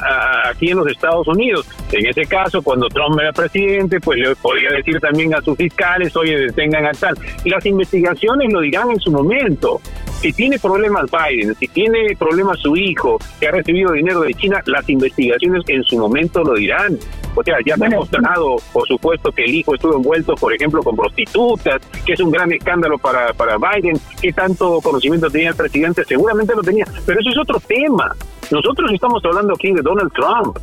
aquí 0.48 0.70
en 0.70 0.78
los 0.78 0.86
Estados 0.86 1.26
Unidos. 1.26 1.66
En 1.90 2.06
ese 2.06 2.26
caso, 2.26 2.62
cuando 2.62 2.88
Trump 2.88 3.15
era 3.20 3.32
presidente, 3.32 4.00
pues 4.00 4.18
le 4.18 4.34
podría 4.36 4.70
decir 4.70 4.98
también 5.00 5.34
a 5.34 5.40
sus 5.40 5.56
fiscales, 5.56 6.16
oye, 6.16 6.38
detengan 6.38 6.86
a 6.86 6.92
tal. 6.92 7.16
Y 7.44 7.50
las 7.50 7.64
investigaciones 7.66 8.52
lo 8.52 8.60
dirán 8.60 8.90
en 8.90 9.00
su 9.00 9.10
momento. 9.10 9.80
Si 10.20 10.32
tiene 10.32 10.58
problemas 10.58 11.10
Biden, 11.10 11.54
si 11.56 11.68
tiene 11.68 12.16
problemas 12.18 12.58
su 12.60 12.74
hijo, 12.74 13.18
que 13.38 13.48
ha 13.48 13.50
recibido 13.50 13.92
dinero 13.92 14.20
de 14.20 14.32
China, 14.34 14.62
las 14.66 14.88
investigaciones 14.88 15.62
en 15.68 15.84
su 15.84 15.98
momento 15.98 16.42
lo 16.42 16.54
dirán. 16.54 16.98
O 17.34 17.42
sea, 17.42 17.56
ya 17.64 17.76
se 17.76 17.84
ha 17.84 17.90
mostrado, 17.90 18.56
por 18.72 18.88
supuesto, 18.88 19.30
que 19.30 19.44
el 19.44 19.54
hijo 19.54 19.74
estuvo 19.74 19.94
envuelto, 19.94 20.34
por 20.34 20.54
ejemplo, 20.54 20.82
con 20.82 20.96
prostitutas, 20.96 21.82
que 22.06 22.14
es 22.14 22.20
un 22.20 22.30
gran 22.30 22.50
escándalo 22.50 22.96
para, 22.96 23.34
para 23.34 23.58
Biden, 23.58 24.00
que 24.20 24.32
tanto 24.32 24.80
conocimiento 24.80 25.28
tenía 25.28 25.50
el 25.50 25.56
presidente, 25.56 26.02
seguramente 26.04 26.54
lo 26.54 26.62
tenía, 26.62 26.86
pero 27.04 27.20
eso 27.20 27.30
es 27.30 27.38
otro 27.38 27.60
tema. 27.60 28.16
Nosotros 28.50 28.90
estamos 28.92 29.22
hablando 29.24 29.54
aquí 29.54 29.72
de 29.72 29.82
Donald 29.82 30.12
Trump. 30.12 30.56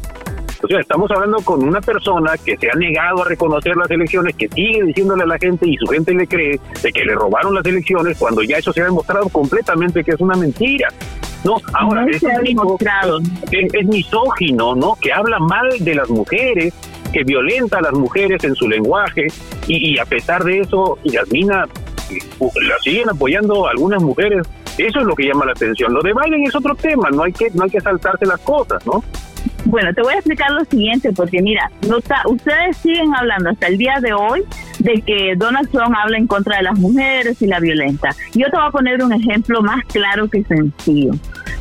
O 0.63 0.67
sea, 0.67 0.79
estamos 0.79 1.11
hablando 1.11 1.37
con 1.39 1.61
una 1.61 1.81
persona 1.81 2.37
que 2.37 2.55
se 2.55 2.69
ha 2.69 2.75
negado 2.75 3.23
a 3.23 3.25
reconocer 3.25 3.75
las 3.75 3.91
elecciones, 3.91 4.33
que 4.35 4.47
sigue 4.47 4.83
diciéndole 4.85 5.23
a 5.23 5.25
la 5.25 5.37
gente 5.37 5.67
y 5.67 5.75
su 5.75 5.87
gente 5.87 6.13
le 6.13 6.25
cree 6.25 6.59
de 6.81 6.91
que 6.93 7.03
le 7.03 7.15
robaron 7.15 7.53
las 7.53 7.65
elecciones 7.65 8.17
cuando 8.17 8.41
ya 8.43 8.57
eso 8.57 8.71
se 8.71 8.81
ha 8.81 8.85
demostrado 8.85 9.27
completamente 9.27 10.03
que 10.03 10.11
es 10.11 10.21
una 10.21 10.35
mentira. 10.35 10.87
No, 11.43 11.57
ahora 11.73 12.05
es, 12.09 12.21
demostrado. 12.21 13.19
Es, 13.51 13.85
misógino, 13.85 14.73
¿no? 14.75 14.95
Que 15.01 15.11
habla 15.11 15.37
mal 15.39 15.67
de 15.79 15.95
las 15.95 16.09
mujeres, 16.09 16.73
que 17.11 17.25
violenta 17.25 17.79
a 17.79 17.81
las 17.81 17.93
mujeres 17.93 18.41
en 18.45 18.55
su 18.55 18.69
lenguaje 18.69 19.27
y, 19.67 19.99
a 19.99 20.05
pesar 20.05 20.45
de 20.45 20.61
eso, 20.61 20.97
Yasmina 21.03 21.67
la 22.39 22.79
siguen 22.81 23.09
apoyando 23.09 23.67
algunas 23.67 24.01
mujeres. 24.01 24.47
Eso 24.77 24.99
es 24.99 25.05
lo 25.05 25.13
que 25.13 25.25
llama 25.25 25.45
la 25.45 25.51
atención. 25.51 25.93
Lo 25.93 26.01
de 26.01 26.13
Biden 26.13 26.45
es 26.45 26.55
otro 26.55 26.73
tema, 26.75 27.09
no 27.09 27.23
hay 27.23 27.33
que 27.33 27.49
no 27.53 27.65
hay 27.65 27.69
que 27.69 27.81
saltarse 27.81 28.25
las 28.25 28.39
cosas, 28.39 28.83
¿no? 28.85 29.03
Bueno, 29.65 29.93
te 29.93 30.01
voy 30.01 30.13
a 30.13 30.17
explicar 30.17 30.51
lo 30.51 30.65
siguiente, 30.65 31.11
porque 31.13 31.41
mira, 31.41 31.71
ustedes 32.25 32.77
siguen 32.77 33.15
hablando 33.15 33.49
hasta 33.49 33.67
el 33.67 33.77
día 33.77 33.99
de 34.01 34.13
hoy 34.13 34.43
de 34.79 35.01
que 35.01 35.35
Donald 35.37 35.69
Trump 35.71 35.95
habla 35.97 36.17
en 36.17 36.27
contra 36.27 36.57
de 36.57 36.63
las 36.63 36.77
mujeres 36.77 37.41
y 37.41 37.47
la 37.47 37.59
violenta. 37.59 38.09
Yo 38.33 38.49
te 38.49 38.57
voy 38.57 38.67
a 38.67 38.71
poner 38.71 39.03
un 39.03 39.13
ejemplo 39.13 39.61
más 39.61 39.83
claro 39.85 40.29
que 40.29 40.43
sencillo. 40.43 41.13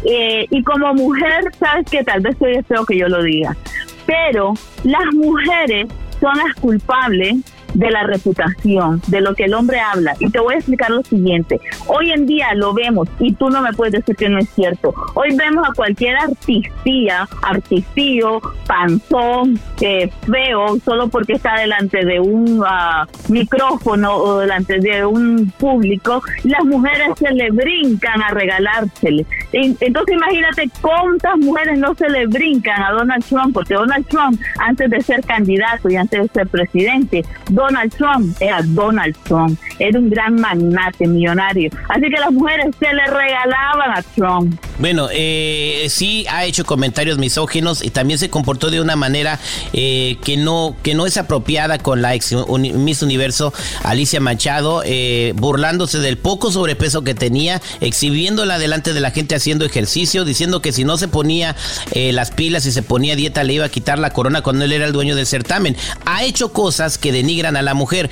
Eh, 0.05 0.47
y 0.51 0.63
como 0.65 0.93
mujer, 0.95 1.45
sabes 1.59 1.87
que 1.91 2.03
tal 2.03 2.21
vez 2.21 2.37
soy 2.39 2.61
feo 2.65 2.85
que 2.85 2.99
yo 2.99 3.09
lo 3.09 3.23
diga, 3.23 3.57
pero 4.05 4.55
las 4.83 5.15
mujeres 5.15 5.87
son 6.21 6.37
las 6.37 6.55
culpables 6.61 7.37
de 7.75 7.91
la 7.91 8.05
reputación, 8.05 9.01
de 9.09 9.21
lo 9.21 9.35
que 9.35 9.45
el 9.45 9.55
hombre 9.55 9.81
habla. 9.81 10.15
Y 10.21 10.31
te 10.31 10.41
voy 10.41 10.55
a 10.55 10.59
explicar 10.59 10.91
lo 10.91 11.03
siguiente. 11.03 11.61
Hoy 11.87 12.11
en 12.11 12.27
día 12.27 12.55
lo 12.55 12.73
vemos 12.73 13.09
y 13.19 13.33
tú 13.35 13.51
no 13.51 13.63
me 13.63 13.73
puedes 13.73 13.93
decir 13.93 14.17
que 14.17 14.29
no 14.29 14.39
es 14.39 14.49
cierto. 14.51 14.95
Hoy 15.15 15.37
vemos 15.37 15.69
a 15.69 15.73
cualquier 15.75 16.17
artistía, 16.17 17.29
artistío, 17.43 18.41
panzón, 18.67 19.59
eh, 19.81 20.11
feo, 20.31 20.79
solo 20.85 21.09
porque 21.09 21.35
está 21.35 21.59
delante 21.59 22.05
de 22.05 22.21
un 22.21 22.63
ah, 22.67 23.07
micrófono 23.29 24.17
o 24.17 24.39
delante 24.39 24.79
de 24.79 25.05
un 25.05 25.53
público, 25.59 26.23
las 26.45 26.65
mujeres 26.65 27.09
se 27.17 27.33
le 27.33 27.51
brincan 27.51 28.23
a 28.23 28.31
regalársele. 28.31 29.27
Entonces 29.53 30.17
imagínate 30.17 30.71
cuántas 30.81 31.37
mujeres 31.39 31.79
no 31.79 31.95
se 31.95 32.09
le 32.09 32.27
brincan 32.27 32.83
a 32.83 32.93
Donald 32.93 33.25
Trump, 33.25 33.55
porque 33.55 33.75
Donald 33.75 34.07
Trump, 34.09 34.41
antes 34.59 34.91
de 34.91 35.03
ser 35.03 35.23
candidato 35.25 35.89
y 35.91 35.97
antes 35.97 36.23
de 36.23 36.29
ser 36.29 36.49
presidente, 36.49 37.25
Donald 37.51 37.95
Trump 37.95 38.37
era 38.41 38.61
Donald 38.63 39.17
Trump, 39.25 39.59
era 39.79 39.99
un 39.99 40.11
gran 40.11 40.37
magnate 40.37 41.07
millonario. 41.07 41.71
Así 41.89 42.03
que 42.03 42.21
las 42.21 42.33
mujeres 42.33 42.67
se 42.79 42.93
le 42.93 43.07
regalaban 43.07 43.91
a 43.99 44.03
Trump. 44.03 44.59
Bueno, 44.79 45.09
eh, 45.13 45.87
sí 45.89 46.27
ha 46.31 46.45
hecho 46.45 46.65
comentarios 46.65 47.19
misóginos 47.19 47.85
y 47.85 47.91
también 47.91 48.19
se 48.19 48.31
comportó 48.31 48.71
de 48.71 48.81
una 48.81 48.97
manera 48.97 49.39
eh, 49.73 50.17
que 50.25 50.37
no 50.37 50.77
que 50.83 50.95
no 50.95 51.07
es 51.07 51.17
apropiada 51.17 51.79
con 51.79 52.03
la 52.03 52.15
ex 52.15 52.35
Miss 52.59 53.03
Universo 53.03 53.53
Alicia 53.85 54.21
Machado, 54.21 54.83
eh, 54.85 55.33
burlándose 55.37 55.99
del 55.99 56.19
poco 56.19 56.51
sobrepeso 56.51 57.03
que 57.03 57.15
tenía, 57.15 57.61
exhibiéndola 57.81 58.59
delante 58.59 58.93
de 58.93 59.01
la 59.01 59.11
gente 59.11 59.35
haciendo 59.43 59.65
ejercicio, 59.65 60.25
diciendo 60.25 60.63
que 60.63 60.73
si 60.73 60.85
no 60.85 60.97
se 60.97 61.09
ponía 61.09 61.57
eh, 61.93 62.13
las 62.13 62.31
pilas 62.31 62.65
y 62.67 62.73
se 62.73 62.83
ponía 62.83 63.17
dieta 63.17 63.43
le 63.43 63.55
iba 63.55 63.65
a 63.65 63.69
quitar 63.69 63.99
la 63.99 64.11
corona 64.11 64.43
cuando 64.43 64.65
él 64.65 64.73
era 64.73 64.87
el 64.87 64.93
dueño 64.93 65.17
del 65.17 65.27
certamen. 65.27 65.77
Ha 66.07 66.23
hecho 66.25 66.53
cosas 66.53 66.97
que 66.97 67.13
denigran 67.13 67.57
a 67.57 67.63
la 67.63 67.75
mujer. 67.75 68.09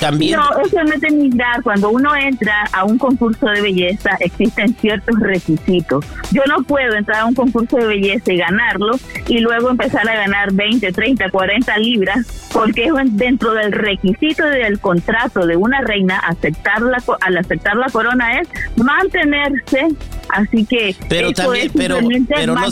también. 0.00 0.38
No, 0.38 0.48
eso 0.64 0.82
no 0.84 0.92
es 0.92 1.00
denigrar. 1.00 1.62
Cuando 1.62 1.90
uno 1.90 2.14
entra 2.14 2.68
a 2.72 2.84
un 2.84 2.98
concurso 2.98 3.46
de 3.46 3.60
belleza 3.62 4.10
existen 4.20 4.76
ciertos 4.80 5.18
requisitos 5.20 6.04
yo 6.30 6.42
no 6.46 6.62
puedo 6.64 6.94
entrar 6.94 7.20
a 7.20 7.24
un 7.26 7.34
concurso 7.34 7.76
de 7.76 7.86
belleza 7.86 8.32
y 8.32 8.36
ganarlo 8.36 8.98
y 9.28 9.38
luego 9.38 9.70
empezar 9.70 10.08
a 10.08 10.14
ganar 10.14 10.52
20, 10.52 10.92
30, 10.92 11.30
40 11.30 11.78
libras 11.78 12.48
porque 12.52 12.84
es 12.84 12.92
dentro 13.10 13.52
del 13.52 13.72
requisito 13.72 14.44
del 14.44 14.80
contrato 14.80 15.46
de 15.46 15.56
una 15.56 15.80
reina 15.80 16.18
aceptar 16.18 16.82
la, 16.82 17.02
al 17.20 17.36
aceptar 17.36 17.76
la 17.76 17.88
corona 17.90 18.40
es 18.40 18.48
mantenerse 18.76 19.88
Así 20.28 20.64
que 20.64 20.96
pero 21.08 21.32
también 21.32 21.70
pero, 21.74 21.98
pero 22.28 22.54
no, 22.54 22.66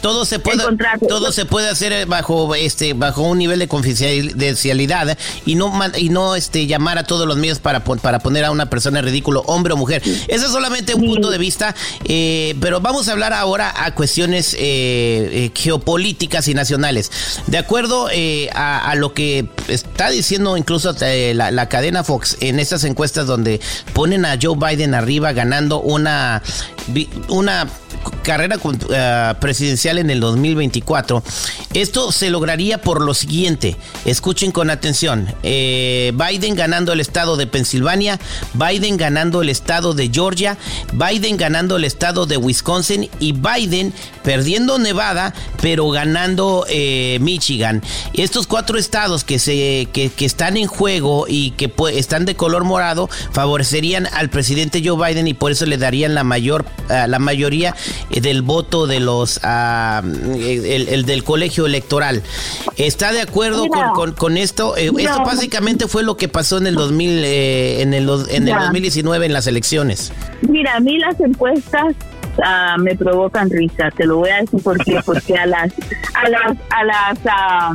todo 0.00 0.24
se 0.24 0.38
puede 0.38 0.62
todo 1.08 1.32
se 1.32 1.44
puede 1.44 1.68
hacer 1.68 2.06
bajo 2.06 2.54
este 2.54 2.94
bajo 2.94 3.22
un 3.22 3.38
nivel 3.38 3.58
de 3.58 3.68
confidencialidad 3.68 5.16
y 5.46 5.54
no 5.54 5.72
y 5.96 6.08
no 6.08 6.36
este 6.36 6.66
llamar 6.66 6.98
a 6.98 7.04
todos 7.04 7.26
los 7.26 7.36
medios 7.36 7.58
para 7.58 7.82
para 7.84 8.18
poner 8.18 8.44
a 8.44 8.50
una 8.50 8.66
persona 8.70 8.98
en 9.00 9.04
ridículo 9.06 9.42
hombre 9.46 9.74
o 9.74 9.76
mujer. 9.76 10.02
Ese 10.04 10.46
es 10.46 10.52
solamente 10.52 10.94
un 10.94 11.06
punto 11.06 11.30
de 11.30 11.38
vista 11.38 11.74
eh, 12.04 12.54
pero 12.60 12.80
vamos 12.80 13.08
a 13.08 13.12
hablar 13.12 13.32
ahora 13.32 13.72
a 13.84 13.94
cuestiones 13.94 14.54
eh, 14.54 14.58
eh, 14.60 15.50
geopolíticas 15.54 16.48
y 16.48 16.54
nacionales. 16.54 17.10
De 17.46 17.58
acuerdo 17.58 18.08
a, 18.54 18.94
lo 18.96 19.14
que 19.14 19.48
está 19.68 20.10
diciendo 20.10 20.56
incluso 20.56 20.94
la, 21.34 21.50
la 21.50 21.68
cadena 21.68 22.04
Fox 22.04 22.36
en 22.40 22.58
estas 22.58 22.84
encuestas 22.84 23.26
donde 23.26 23.60
ponen 23.92 24.24
a 24.24 24.38
Joe 24.40 24.56
Biden 24.56 24.94
arriba 24.94 25.32
ganando 25.32 25.80
una 25.80 26.42
una 27.28 27.68
carrera 28.22 28.56
uh, 28.56 29.40
presidencial 29.40 29.98
en 29.98 30.10
el 30.10 30.20
2024. 30.20 31.22
Esto 31.74 32.12
se 32.12 32.30
lograría 32.30 32.78
por 32.78 33.02
lo 33.02 33.14
siguiente. 33.14 33.76
Escuchen 34.04 34.52
con 34.52 34.70
atención. 34.70 35.32
Eh, 35.42 36.12
Biden 36.14 36.54
ganando 36.54 36.92
el 36.92 37.00
estado 37.00 37.36
de 37.36 37.46
Pensilvania, 37.46 38.18
Biden 38.54 38.96
ganando 38.96 39.42
el 39.42 39.48
estado 39.48 39.94
de 39.94 40.10
Georgia, 40.12 40.56
Biden 40.92 41.36
ganando 41.36 41.76
el 41.76 41.84
estado 41.84 42.26
de 42.26 42.36
Wisconsin 42.36 43.08
y 43.18 43.32
Biden 43.32 43.92
perdiendo 44.22 44.78
Nevada, 44.78 45.34
pero 45.60 45.88
ganando 45.90 46.64
eh, 46.68 47.18
Michigan. 47.20 47.82
Estos 48.14 48.46
cuatro 48.46 48.78
estados 48.78 49.24
que, 49.24 49.38
se, 49.38 49.88
que, 49.92 50.12
están 50.24 50.56
en 50.56 50.66
juego 50.66 51.26
y 51.28 51.52
que 51.52 51.72
están 51.92 52.24
de 52.24 52.36
color 52.36 52.64
morado 52.64 53.08
favorecerían 53.32 54.06
al 54.12 54.30
presidente 54.30 54.82
Joe 54.84 54.96
Biden 55.08 55.26
y 55.26 55.34
por 55.34 55.50
eso 55.50 55.66
le 55.66 55.76
darían 55.78 56.14
la 56.14 56.24
mayor 56.24 56.64
uh, 56.88 57.08
la 57.08 57.18
mayoría 57.18 57.42
eh, 57.70 57.74
del 58.10 58.42
voto 58.42 58.86
de 58.86 59.00
los 59.00 59.40
ah, 59.42 60.02
el, 60.04 61.04
del 61.04 61.24
colegio 61.24 61.66
electoral. 61.66 62.22
¿Está 62.76 63.12
de 63.12 63.20
acuerdo 63.20 63.66
con, 64.16 64.36
esto? 64.36 64.76
Eh, 64.76 64.90
esto 64.98 65.24
básicamente 65.24 65.88
fue 65.88 66.02
lo 66.02 66.16
que 66.16 66.28
pasó 66.28 66.58
en 66.58 66.66
el 66.66 66.74
2000 66.74 67.24
eh, 67.24 67.82
en 67.82 67.94
el 67.94 68.08
en 68.30 68.48
el 68.48 68.54
2019 68.54 69.26
en 69.26 69.32
las 69.32 69.46
elecciones. 69.46 70.12
Mira, 70.48 70.76
a 70.76 70.80
mí 70.80 70.98
las 70.98 71.18
encuestas 71.20 71.94
ah, 72.42 72.76
me 72.78 72.96
provocan 72.96 73.50
risa, 73.50 73.90
te 73.96 74.06
lo 74.06 74.18
voy 74.18 74.30
a 74.30 74.40
decir 74.40 74.60
porque 74.62 75.00
porque 75.04 75.36
a 75.36 75.46
las 75.46 75.72
a 76.14 76.28
las 76.28 76.56
a 76.70 76.84
las 76.84 77.18
ah, 77.26 77.74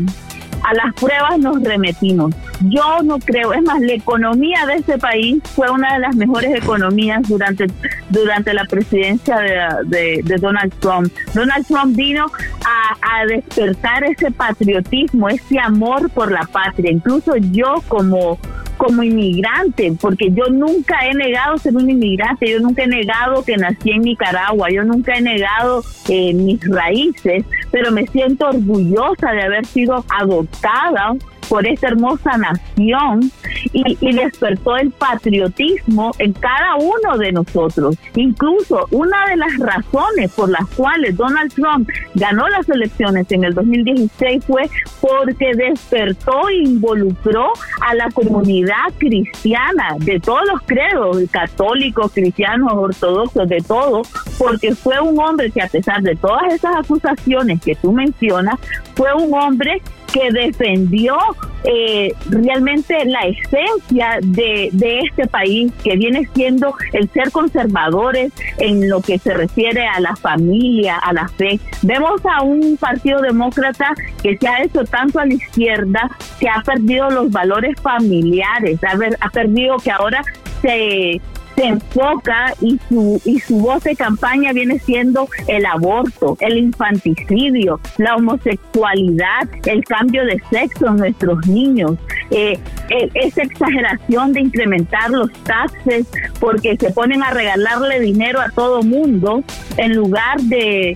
a 0.68 0.74
las 0.74 0.94
pruebas 0.96 1.40
nos 1.40 1.64
remetimos. 1.64 2.36
Yo 2.62 3.02
no 3.04 3.20
creo, 3.20 3.54
es 3.54 3.62
más, 3.62 3.80
la 3.80 3.94
economía 3.94 4.66
de 4.66 4.76
este 4.76 4.98
país 4.98 5.42
fue 5.56 5.70
una 5.70 5.94
de 5.94 6.00
las 6.00 6.16
mejores 6.16 6.54
economías 6.56 7.22
durante, 7.28 7.68
durante 8.10 8.54
la 8.54 8.66
presidencia 8.66 9.38
de, 9.86 10.24
Donald 10.42 10.74
Trump. 10.80 11.12
Donald 11.34 11.66
Trump 11.66 11.96
vino 11.96 12.26
a, 12.66 13.26
despertar 13.28 14.04
ese 14.04 14.30
patriotismo, 14.32 15.30
ese 15.30 15.58
amor 15.60 16.10
por 16.10 16.32
la 16.32 16.46
patria. 16.52 16.92
Incluso 16.92 17.36
yo 17.38 17.82
como 17.88 18.38
como 18.78 19.04
inmigrante, 19.04 19.94
porque 20.00 20.32
yo 20.32 20.46
nunca 20.50 21.06
he 21.06 21.14
negado 21.14 21.58
ser 21.58 21.76
un 21.76 21.90
inmigrante, 21.90 22.50
yo 22.50 22.60
nunca 22.60 22.84
he 22.84 22.88
negado 22.88 23.44
que 23.44 23.58
nací 23.58 23.92
en 23.92 24.02
Nicaragua, 24.02 24.70
yo 24.72 24.84
nunca 24.84 25.16
he 25.16 25.22
negado 25.22 25.84
eh, 26.08 26.34
mis 26.34 26.60
raíces, 26.70 27.44
pero 27.72 27.92
me 27.92 28.08
siento 28.08 28.48
orgullosa 28.48 29.32
de 29.32 29.44
haber 29.44 29.66
sido 29.66 30.06
adoptada 30.10 31.16
por 31.50 31.68
esta 31.68 31.88
hermosa 31.88 32.38
nación 32.38 33.32
y, 33.74 33.98
y, 34.00 34.14
despertó 34.14 34.78
el 34.78 34.92
patriotismo 34.92 36.12
en 36.20 36.34
cada 36.34 36.76
uno 36.76 37.18
de 37.18 37.32
nosotros. 37.32 37.96
Incluso 38.16 38.88
una 38.92 39.26
de 39.30 39.38
las 39.38 39.58
razones 39.58 40.32
por 40.34 40.50
las 40.50 40.66
cuales 40.76 41.16
Donald 41.16 41.54
Trump 41.54 41.90
ganó 42.16 42.48
las 42.50 42.68
elecciones 42.70 43.32
en 43.32 43.44
el 43.44 43.54
2016 43.54 44.46
fue 44.46 44.70
porque 45.02 45.54
despertó 45.56 46.50
e 46.50 46.64
involucró 46.64 47.52
a 47.82 47.96
la 47.96 48.10
comunidad 48.12 48.94
cristiana 48.98 49.96
de 50.00 50.20
todos 50.20 50.42
los 50.52 50.62
credos, 50.64 51.18
católicos, 51.32 52.12
cristianos, 52.14 52.74
ortodoxos, 52.74 53.48
de 53.48 53.62
todo, 53.62 54.02
porque 54.38 54.76
fue 54.76 55.00
un 55.00 55.20
hombre 55.20 55.52
que 55.52 55.62
a 55.62 55.68
pesar 55.68 56.02
de 56.02 56.16
todas 56.16 56.54
esas 56.54 56.76
acusaciones 56.76 57.62
que 57.62 57.76
tú 57.76 57.92
mencionas, 57.92 58.60
fue 58.96 59.14
un 59.14 59.34
hombre 59.34 59.82
que 60.18 60.32
defendió 60.32 61.18
eh, 61.64 62.14
realmente 62.30 63.06
la 63.06 63.22
esencia 63.22 64.20
de, 64.22 64.70
este 65.04 65.28
país, 65.28 65.72
que 65.84 65.96
viene 65.96 66.28
siendo 66.34 66.74
el 66.94 67.10
ser 67.10 67.32
conservadores 67.32 68.32
en 68.58 68.90
lo 68.90 69.02
que 69.02 69.20
se 69.20 69.34
refiere 69.34 69.86
a 69.86 70.00
la 70.00 70.16
familia, 70.16 70.98
a 70.98 71.14
la 71.14 71.28
fe. 71.28 71.60
Vemos 71.82 72.22
a 72.26 72.44
un 72.44 72.78
partido 72.78 73.22
demócrata 73.22 73.94
que 74.24 74.38
se 74.38 74.48
ha 74.48 74.64
hecho 74.64 74.84
tanto 74.86 75.20
a 75.20 75.26
la 75.26 75.34
izquierda, 75.34 76.10
que 76.40 76.50
ha 76.50 76.62
perdido 76.62 77.10
los 77.10 77.30
valores 77.32 77.80
familiares, 77.82 78.80
ha 79.20 79.30
perdido 79.30 79.78
que 79.78 79.92
ahora 79.92 80.24
se 80.62 81.22
se 81.58 81.66
enfoca 81.66 82.54
y 82.62 82.80
su, 82.88 83.20
y 83.26 83.40
su 83.40 83.58
voz 83.58 83.84
de 83.84 83.96
campaña 83.96 84.54
viene 84.54 84.78
siendo 84.78 85.28
el 85.48 85.66
aborto, 85.66 86.38
el 86.40 86.58
infanticidio, 86.58 87.80
la 87.98 88.16
homosexualidad, 88.16 89.50
el 89.66 89.84
cambio 89.84 90.24
de 90.24 90.40
sexo 90.52 90.88
en 90.88 90.98
nuestros 90.98 91.48
niños, 91.48 91.98
eh, 92.30 92.60
eh, 92.90 93.10
esa 93.16 93.42
exageración 93.42 94.34
de 94.34 94.42
incrementar 94.42 95.10
los 95.10 95.32
taxes 95.44 96.06
porque 96.40 96.78
se 96.78 96.92
ponen 96.92 97.24
a 97.24 97.32
regalarle 97.32 98.02
dinero 98.02 98.40
a 98.40 98.50
todo 98.52 98.84
mundo 98.84 99.44
en 99.78 99.96
lugar 99.96 100.40
de 100.42 100.96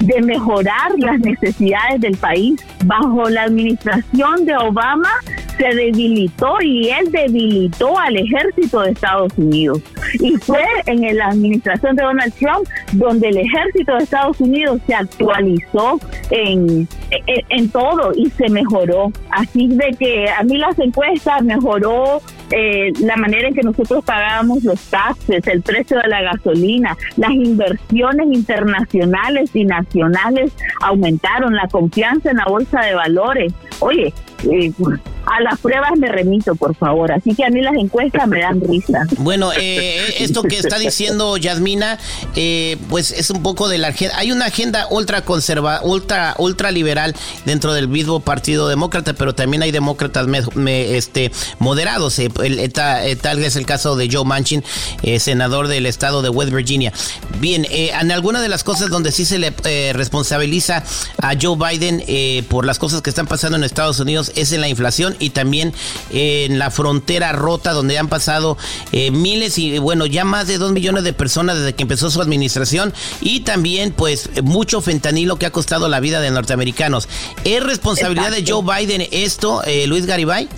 de 0.00 0.20
mejorar 0.22 0.92
las 0.98 1.18
necesidades 1.20 2.00
del 2.00 2.16
país. 2.16 2.60
Bajo 2.84 3.28
la 3.28 3.44
administración 3.44 4.44
de 4.44 4.56
Obama 4.56 5.10
se 5.56 5.74
debilitó 5.74 6.56
y 6.62 6.90
él 6.90 7.10
debilitó 7.10 7.98
al 7.98 8.16
ejército 8.16 8.82
de 8.82 8.90
Estados 8.90 9.32
Unidos. 9.36 9.80
Y 10.20 10.36
fue 10.36 10.62
en 10.86 11.16
la 11.16 11.28
administración 11.28 11.96
de 11.96 12.02
Donald 12.02 12.32
Trump 12.34 12.68
donde 12.92 13.28
el 13.28 13.38
ejército 13.38 13.94
de 13.94 14.04
Estados 14.04 14.40
Unidos 14.40 14.80
se 14.86 14.94
actualizó 14.94 15.98
en, 16.30 16.86
en, 17.10 17.68
todo 17.70 18.12
y 18.14 18.30
se 18.30 18.48
mejoró. 18.48 19.10
Así 19.30 19.68
de 19.68 19.96
que 19.98 20.28
a 20.28 20.42
mí 20.42 20.58
las 20.58 20.78
encuestas 20.78 21.42
mejoró 21.42 22.20
eh, 22.50 22.92
la 23.00 23.16
manera 23.16 23.48
en 23.48 23.54
que 23.54 23.62
nosotros 23.62 24.04
pagábamos 24.04 24.62
los 24.62 24.80
taxes, 24.88 25.46
el 25.46 25.62
precio 25.62 25.98
de 25.98 26.08
la 26.08 26.22
gasolina, 26.22 26.96
las 27.16 27.30
inversiones 27.32 28.26
internacionales 28.30 29.50
y 29.54 29.64
nacionales 29.64 30.52
aumentaron, 30.80 31.54
la 31.54 31.68
confianza 31.68 32.30
en 32.30 32.36
la 32.36 32.44
bolsa 32.46 32.80
de 32.82 32.94
valores. 32.94 33.52
Oye, 33.80 34.12
eh, 34.44 34.72
a 35.26 35.40
las 35.40 35.58
pruebas 35.58 35.90
me 35.98 36.08
remito, 36.08 36.54
por 36.54 36.74
favor. 36.76 37.10
Así 37.10 37.34
que 37.34 37.44
a 37.44 37.50
mí 37.50 37.60
las 37.60 37.74
encuestas 37.74 38.28
me 38.28 38.40
dan 38.40 38.60
risa. 38.60 39.06
Bueno, 39.18 39.50
eh, 39.52 40.14
esto 40.20 40.42
que 40.42 40.56
está 40.56 40.78
diciendo 40.78 41.36
Yasmina, 41.36 41.98
eh, 42.36 42.76
pues 42.88 43.10
es 43.10 43.30
un 43.30 43.42
poco 43.42 43.68
de 43.68 43.78
la 43.78 43.88
agenda. 43.88 44.16
Hay 44.18 44.30
una 44.30 44.46
agenda 44.46 44.86
ultra 44.90 45.22
conserva, 45.22 45.80
ultra, 45.82 46.36
ultra 46.38 46.70
liberal 46.70 47.14
dentro 47.44 47.74
del 47.74 47.88
mismo 47.88 48.20
Partido 48.20 48.68
Demócrata, 48.68 49.14
pero 49.14 49.34
también 49.34 49.62
hay 49.62 49.72
demócratas 49.72 50.28
este, 50.66 51.32
moderados. 51.58 52.18
Eh, 52.20 52.30
tal 52.70 53.42
es 53.42 53.56
el 53.56 53.66
caso 53.66 53.96
de 53.96 54.08
Joe 54.10 54.24
Manchin, 54.24 54.62
senador 55.18 55.66
del 55.66 55.86
estado 55.86 56.22
de 56.22 56.28
West 56.28 56.52
Virginia. 56.52 56.92
Bien, 57.40 57.66
en 57.68 58.12
alguna 58.12 58.40
de 58.40 58.48
las 58.48 58.62
cosas 58.62 58.90
donde 58.90 59.10
sí 59.10 59.24
se 59.24 59.38
le 59.38 59.52
responsabiliza 59.92 60.84
a 61.20 61.34
Joe 61.40 61.56
Biden 61.56 62.44
por 62.46 62.64
las 62.64 62.78
cosas 62.78 63.02
que 63.02 63.10
están 63.10 63.26
pasando 63.26 63.56
en 63.56 63.64
Estados 63.64 63.98
Unidos 63.98 64.25
es 64.34 64.52
en 64.52 64.60
la 64.60 64.68
inflación 64.68 65.16
y 65.18 65.30
también 65.30 65.72
en 66.10 66.58
la 66.58 66.70
frontera 66.70 67.32
rota 67.32 67.72
donde 67.72 67.98
han 67.98 68.08
pasado 68.08 68.56
eh, 68.92 69.10
miles 69.10 69.58
y 69.58 69.78
bueno, 69.78 70.06
ya 70.06 70.24
más 70.24 70.46
de 70.46 70.58
dos 70.58 70.72
millones 70.72 71.04
de 71.04 71.12
personas 71.12 71.58
desde 71.58 71.74
que 71.74 71.82
empezó 71.82 72.10
su 72.10 72.20
administración 72.20 72.92
y 73.20 73.40
también 73.40 73.92
pues 73.92 74.30
mucho 74.42 74.80
fentanilo 74.80 75.36
que 75.36 75.46
ha 75.46 75.50
costado 75.50 75.88
la 75.88 76.00
vida 76.00 76.20
de 76.20 76.30
norteamericanos. 76.30 77.08
¿Es 77.44 77.62
responsabilidad 77.62 78.30
de 78.30 78.44
Joe 78.46 78.62
Biden 78.62 79.02
esto, 79.10 79.62
eh, 79.64 79.86
Luis 79.86 80.06
Garibay? 80.06 80.48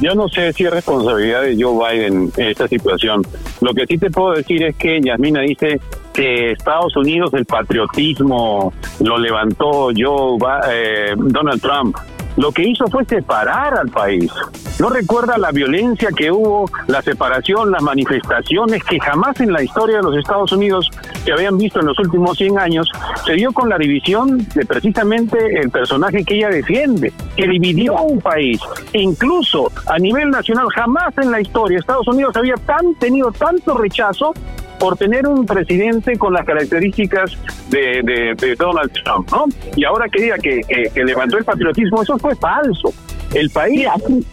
Yo 0.00 0.14
no 0.14 0.28
sé 0.28 0.52
si 0.52 0.64
es 0.64 0.70
responsabilidad 0.70 1.42
de 1.42 1.56
Joe 1.58 1.74
Biden 1.74 2.30
esta 2.36 2.68
situación. 2.68 3.22
Lo 3.60 3.72
que 3.72 3.86
sí 3.86 3.96
te 3.98 4.10
puedo 4.10 4.32
decir 4.32 4.62
es 4.62 4.76
que 4.76 5.00
Yasmina 5.00 5.40
dice 5.40 5.80
que 6.12 6.52
Estados 6.52 6.96
Unidos 6.96 7.32
el 7.34 7.44
patriotismo 7.44 8.72
lo 9.00 9.18
levantó 9.18 9.90
Joe 9.96 10.38
eh, 10.70 11.14
Donald 11.16 11.60
Trump 11.60 11.96
lo 12.36 12.52
que 12.52 12.68
hizo 12.68 12.86
fue 12.88 13.04
separar 13.04 13.78
al 13.78 13.88
país. 13.88 14.30
No 14.78 14.90
recuerda 14.90 15.38
la 15.38 15.52
violencia 15.52 16.10
que 16.14 16.30
hubo, 16.30 16.70
la 16.86 17.00
separación, 17.00 17.70
las 17.70 17.82
manifestaciones 17.82 18.84
que 18.84 19.00
jamás 19.00 19.40
en 19.40 19.52
la 19.52 19.62
historia 19.62 19.96
de 19.96 20.02
los 20.02 20.16
Estados 20.16 20.52
Unidos 20.52 20.90
se 21.24 21.32
habían 21.32 21.56
visto 21.56 21.80
en 21.80 21.86
los 21.86 21.98
últimos 21.98 22.36
100 22.36 22.58
años, 22.58 22.90
se 23.24 23.32
dio 23.34 23.52
con 23.52 23.68
la 23.68 23.78
división 23.78 24.46
de 24.54 24.66
precisamente 24.66 25.38
el 25.60 25.70
personaje 25.70 26.24
que 26.24 26.36
ella 26.36 26.50
defiende, 26.50 27.12
que 27.36 27.48
dividió 27.48 27.94
un 27.94 28.20
país. 28.20 28.60
Incluso 28.92 29.72
a 29.86 29.98
nivel 29.98 30.30
nacional, 30.30 30.66
jamás 30.74 31.16
en 31.18 31.30
la 31.30 31.40
historia 31.40 31.78
Estados 31.78 32.06
Unidos 32.08 32.36
había 32.36 32.54
tan, 32.66 32.94
tenido 32.96 33.32
tanto 33.32 33.76
rechazo 33.78 34.34
por 34.78 34.96
tener 34.96 35.26
un 35.26 35.46
presidente 35.46 36.16
con 36.16 36.32
las 36.32 36.44
características 36.44 37.36
de, 37.70 38.54
Donald 38.58 38.92
Trump, 39.04 39.30
¿no? 39.30 39.44
Y 39.74 39.84
ahora 39.84 40.08
que 40.08 40.22
diga 40.22 40.36
que, 40.38 40.60
que 40.94 41.04
levantó 41.04 41.38
el 41.38 41.44
patriotismo, 41.44 42.02
eso 42.02 42.18
fue 42.18 42.34
falso. 42.36 42.92
El 43.34 43.50
país 43.50 43.86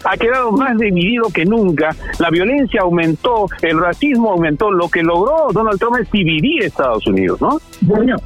ha 0.04 0.16
quedado 0.16 0.52
más 0.52 0.78
dividido 0.78 1.28
que 1.32 1.44
nunca, 1.44 1.94
la 2.18 2.30
violencia 2.30 2.82
aumentó, 2.82 3.46
el 3.62 3.78
racismo 3.78 4.32
aumentó, 4.32 4.70
lo 4.70 4.88
que 4.88 5.02
logró 5.02 5.48
Donald 5.52 5.78
Trump 5.78 5.96
es 6.00 6.10
dividir 6.10 6.62
Estados 6.62 7.06
Unidos, 7.06 7.40
¿no? 7.40 7.60
Bueno, 7.82 8.16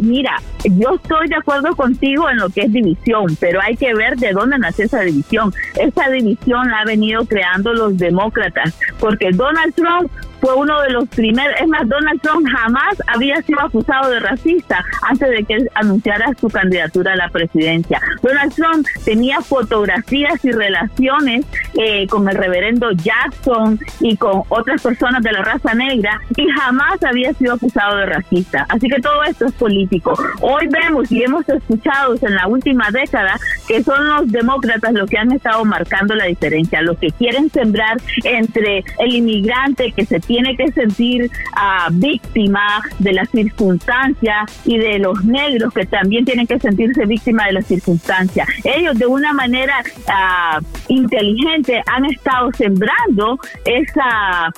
mira, 0.00 0.36
yo 0.64 0.94
estoy 0.94 1.28
de 1.28 1.36
acuerdo 1.36 1.76
contigo 1.76 2.28
en 2.30 2.38
lo 2.38 2.48
que 2.48 2.62
es 2.62 2.72
división, 2.72 3.36
pero 3.38 3.60
hay 3.60 3.76
que 3.76 3.94
ver 3.94 4.16
de 4.16 4.32
dónde 4.32 4.58
nace 4.58 4.84
esa 4.84 5.02
división. 5.02 5.52
Esa 5.78 6.08
división 6.08 6.68
la 6.70 6.80
ha 6.80 6.84
venido 6.84 7.24
creando 7.26 7.72
los 7.74 7.96
demócratas, 7.96 8.74
porque 8.98 9.30
Donald 9.30 9.74
Trump 9.74 10.10
fue 10.44 10.54
uno 10.56 10.78
de 10.82 10.90
los 10.90 11.08
primeros, 11.08 11.58
es 11.58 11.66
más, 11.68 11.88
Donald 11.88 12.20
Trump 12.20 12.46
jamás 12.54 13.02
había 13.06 13.40
sido 13.40 13.62
acusado 13.62 14.10
de 14.10 14.20
racista 14.20 14.84
antes 15.08 15.30
de 15.30 15.42
que 15.42 15.66
anunciara 15.74 16.34
su 16.38 16.50
candidatura 16.50 17.14
a 17.14 17.16
la 17.16 17.30
presidencia. 17.30 17.98
Donald 18.22 18.54
Trump 18.54 18.86
tenía 19.06 19.40
fotografías 19.40 20.44
y 20.44 20.52
relaciones 20.52 21.46
eh, 21.78 22.06
con 22.08 22.28
el 22.28 22.36
reverendo 22.36 22.90
Jackson 22.92 23.80
y 24.00 24.18
con 24.18 24.42
otras 24.50 24.82
personas 24.82 25.22
de 25.22 25.32
la 25.32 25.44
raza 25.44 25.72
negra 25.72 26.20
y 26.36 26.46
jamás 26.50 27.02
había 27.02 27.32
sido 27.32 27.54
acusado 27.54 27.96
de 27.96 28.04
racista. 28.04 28.66
Así 28.68 28.86
que 28.86 29.00
todo 29.00 29.22
esto 29.22 29.46
es 29.46 29.52
político. 29.52 30.12
Hoy 30.42 30.68
vemos 30.68 31.10
y 31.10 31.22
hemos 31.22 31.48
escuchado 31.48 32.16
en 32.20 32.34
la 32.34 32.48
última 32.48 32.90
década 32.90 33.40
que 33.66 33.82
son 33.82 34.06
los 34.08 34.30
demócratas 34.30 34.92
los 34.92 35.08
que 35.08 35.16
han 35.16 35.32
estado 35.32 35.64
marcando 35.64 36.14
la 36.14 36.26
diferencia, 36.26 36.82
los 36.82 36.98
que 36.98 37.10
quieren 37.12 37.48
sembrar 37.48 37.96
entre 38.24 38.84
el 38.98 39.14
inmigrante 39.14 39.90
que 39.92 40.04
se 40.04 40.20
tiene 40.20 40.33
tiene 40.34 40.56
que 40.56 40.72
sentir 40.72 41.30
uh, 41.52 41.92
víctima 41.92 42.82
de 42.98 43.12
las 43.12 43.30
circunstancias 43.30 44.50
y 44.64 44.78
de 44.78 44.98
los 44.98 45.24
negros 45.24 45.72
que 45.72 45.86
también 45.86 46.24
tienen 46.24 46.48
que 46.48 46.58
sentirse 46.58 47.06
víctimas 47.06 47.46
de 47.46 47.52
las 47.52 47.66
circunstancias. 47.66 48.48
Ellos 48.64 48.98
de 48.98 49.06
una 49.06 49.32
manera 49.32 49.76
uh, 50.08 50.64
inteligente 50.88 51.80
han 51.86 52.06
estado 52.06 52.50
sembrando 52.52 53.38
esa, 53.64 54.52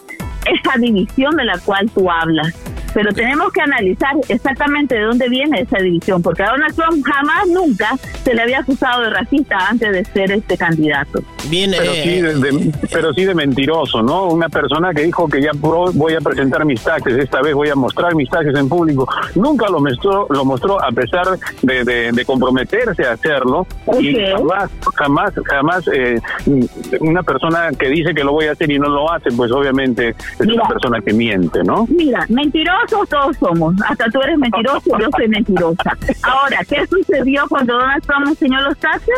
esa 0.47 0.79
división 0.79 1.37
de 1.37 1.45
la 1.45 1.59
cual 1.59 1.91
tú 1.91 2.11
hablas. 2.11 2.55
Pero 2.97 3.13
tenemos 3.13 3.53
que 3.53 3.61
analizar 3.61 4.15
exactamente 4.27 4.95
de 4.95 5.03
dónde 5.03 5.29
viene 5.29 5.61
esa 5.61 5.77
división, 5.81 6.23
porque 6.23 6.43
a 6.43 6.49
Donald 6.53 6.75
Trump 6.75 7.05
jamás, 7.05 7.47
nunca 7.47 7.91
se 8.25 8.33
le 8.35 8.41
había 8.41 8.61
acusado 8.61 9.03
de 9.03 9.11
racista 9.11 9.59
antes 9.69 9.93
de 9.93 10.03
ser 10.07 10.33
este 10.33 10.57
candidato. 10.57 11.21
Bien, 11.51 11.73
Pero, 11.77 11.93
eh, 11.93 12.03
sí 12.03 12.21
de, 12.23 12.73
pero 12.91 13.13
sí 13.13 13.25
de 13.27 13.35
mentiroso, 13.35 14.03
¿no? 14.03 14.29
Una 14.29 14.49
persona 14.49 14.95
que 14.95 15.03
dijo 15.03 15.29
que 15.29 15.43
ya 15.43 15.51
voy 15.53 16.15
a 16.15 16.21
presentar 16.23 16.65
mis 16.65 16.81
taxes, 16.83 17.19
esta 17.19 17.43
vez 17.43 17.53
voy 17.53 17.69
a 17.69 17.75
mostrar 17.75 18.15
mis 18.15 18.31
taxes 18.31 18.55
en 18.57 18.67
público, 18.67 19.07
nunca 19.35 19.69
lo 19.69 19.79
mostró, 19.81 20.27
lo 20.31 20.47
mostró 20.47 20.83
a 20.83 20.91
pesar 20.91 21.27
de, 21.61 21.85
de- 21.85 22.13
de 22.13 22.25
comprometerse 22.25 23.05
a 23.05 23.13
hacerlo 23.13 23.67
y 24.01 24.17
jamás, 24.17 24.71
jamás, 24.95 25.33
jamás 25.45 25.85
eh, 25.93 26.19
una 27.01 27.23
persona 27.23 27.69
que 27.79 27.89
dice 27.91 28.15
que 28.15 28.25
lo 28.25 28.33
voy 28.33 28.47
a 28.47 28.53
hacer 28.53 28.71
y 28.71 28.79
no 28.79 28.89
lo 28.89 29.13
hace, 29.13 29.31
pues 29.33 29.53
obviamente 29.53 30.09
es 30.11 30.41
Mira. 30.41 30.63
una 30.63 30.69
persona 30.71 31.01
que 31.01 31.13
miente, 31.13 31.63
¿no? 31.63 31.87
Mira, 31.91 32.25
todos 32.87 33.37
somos. 33.39 33.75
Hasta 33.89 34.09
tú 34.11 34.21
eres 34.23 34.39
mentiroso, 34.39 34.99
yo 34.99 35.09
soy 35.17 35.29
mentirosa. 35.29 35.97
Ahora, 36.23 36.59
¿qué 36.69 36.87
sucedió 36.87 37.45
cuando 37.49 37.75
Donald 37.75 38.03
Trump 38.05 38.29
enseñó 38.29 38.61
los 38.63 38.79
taxes? 38.79 39.15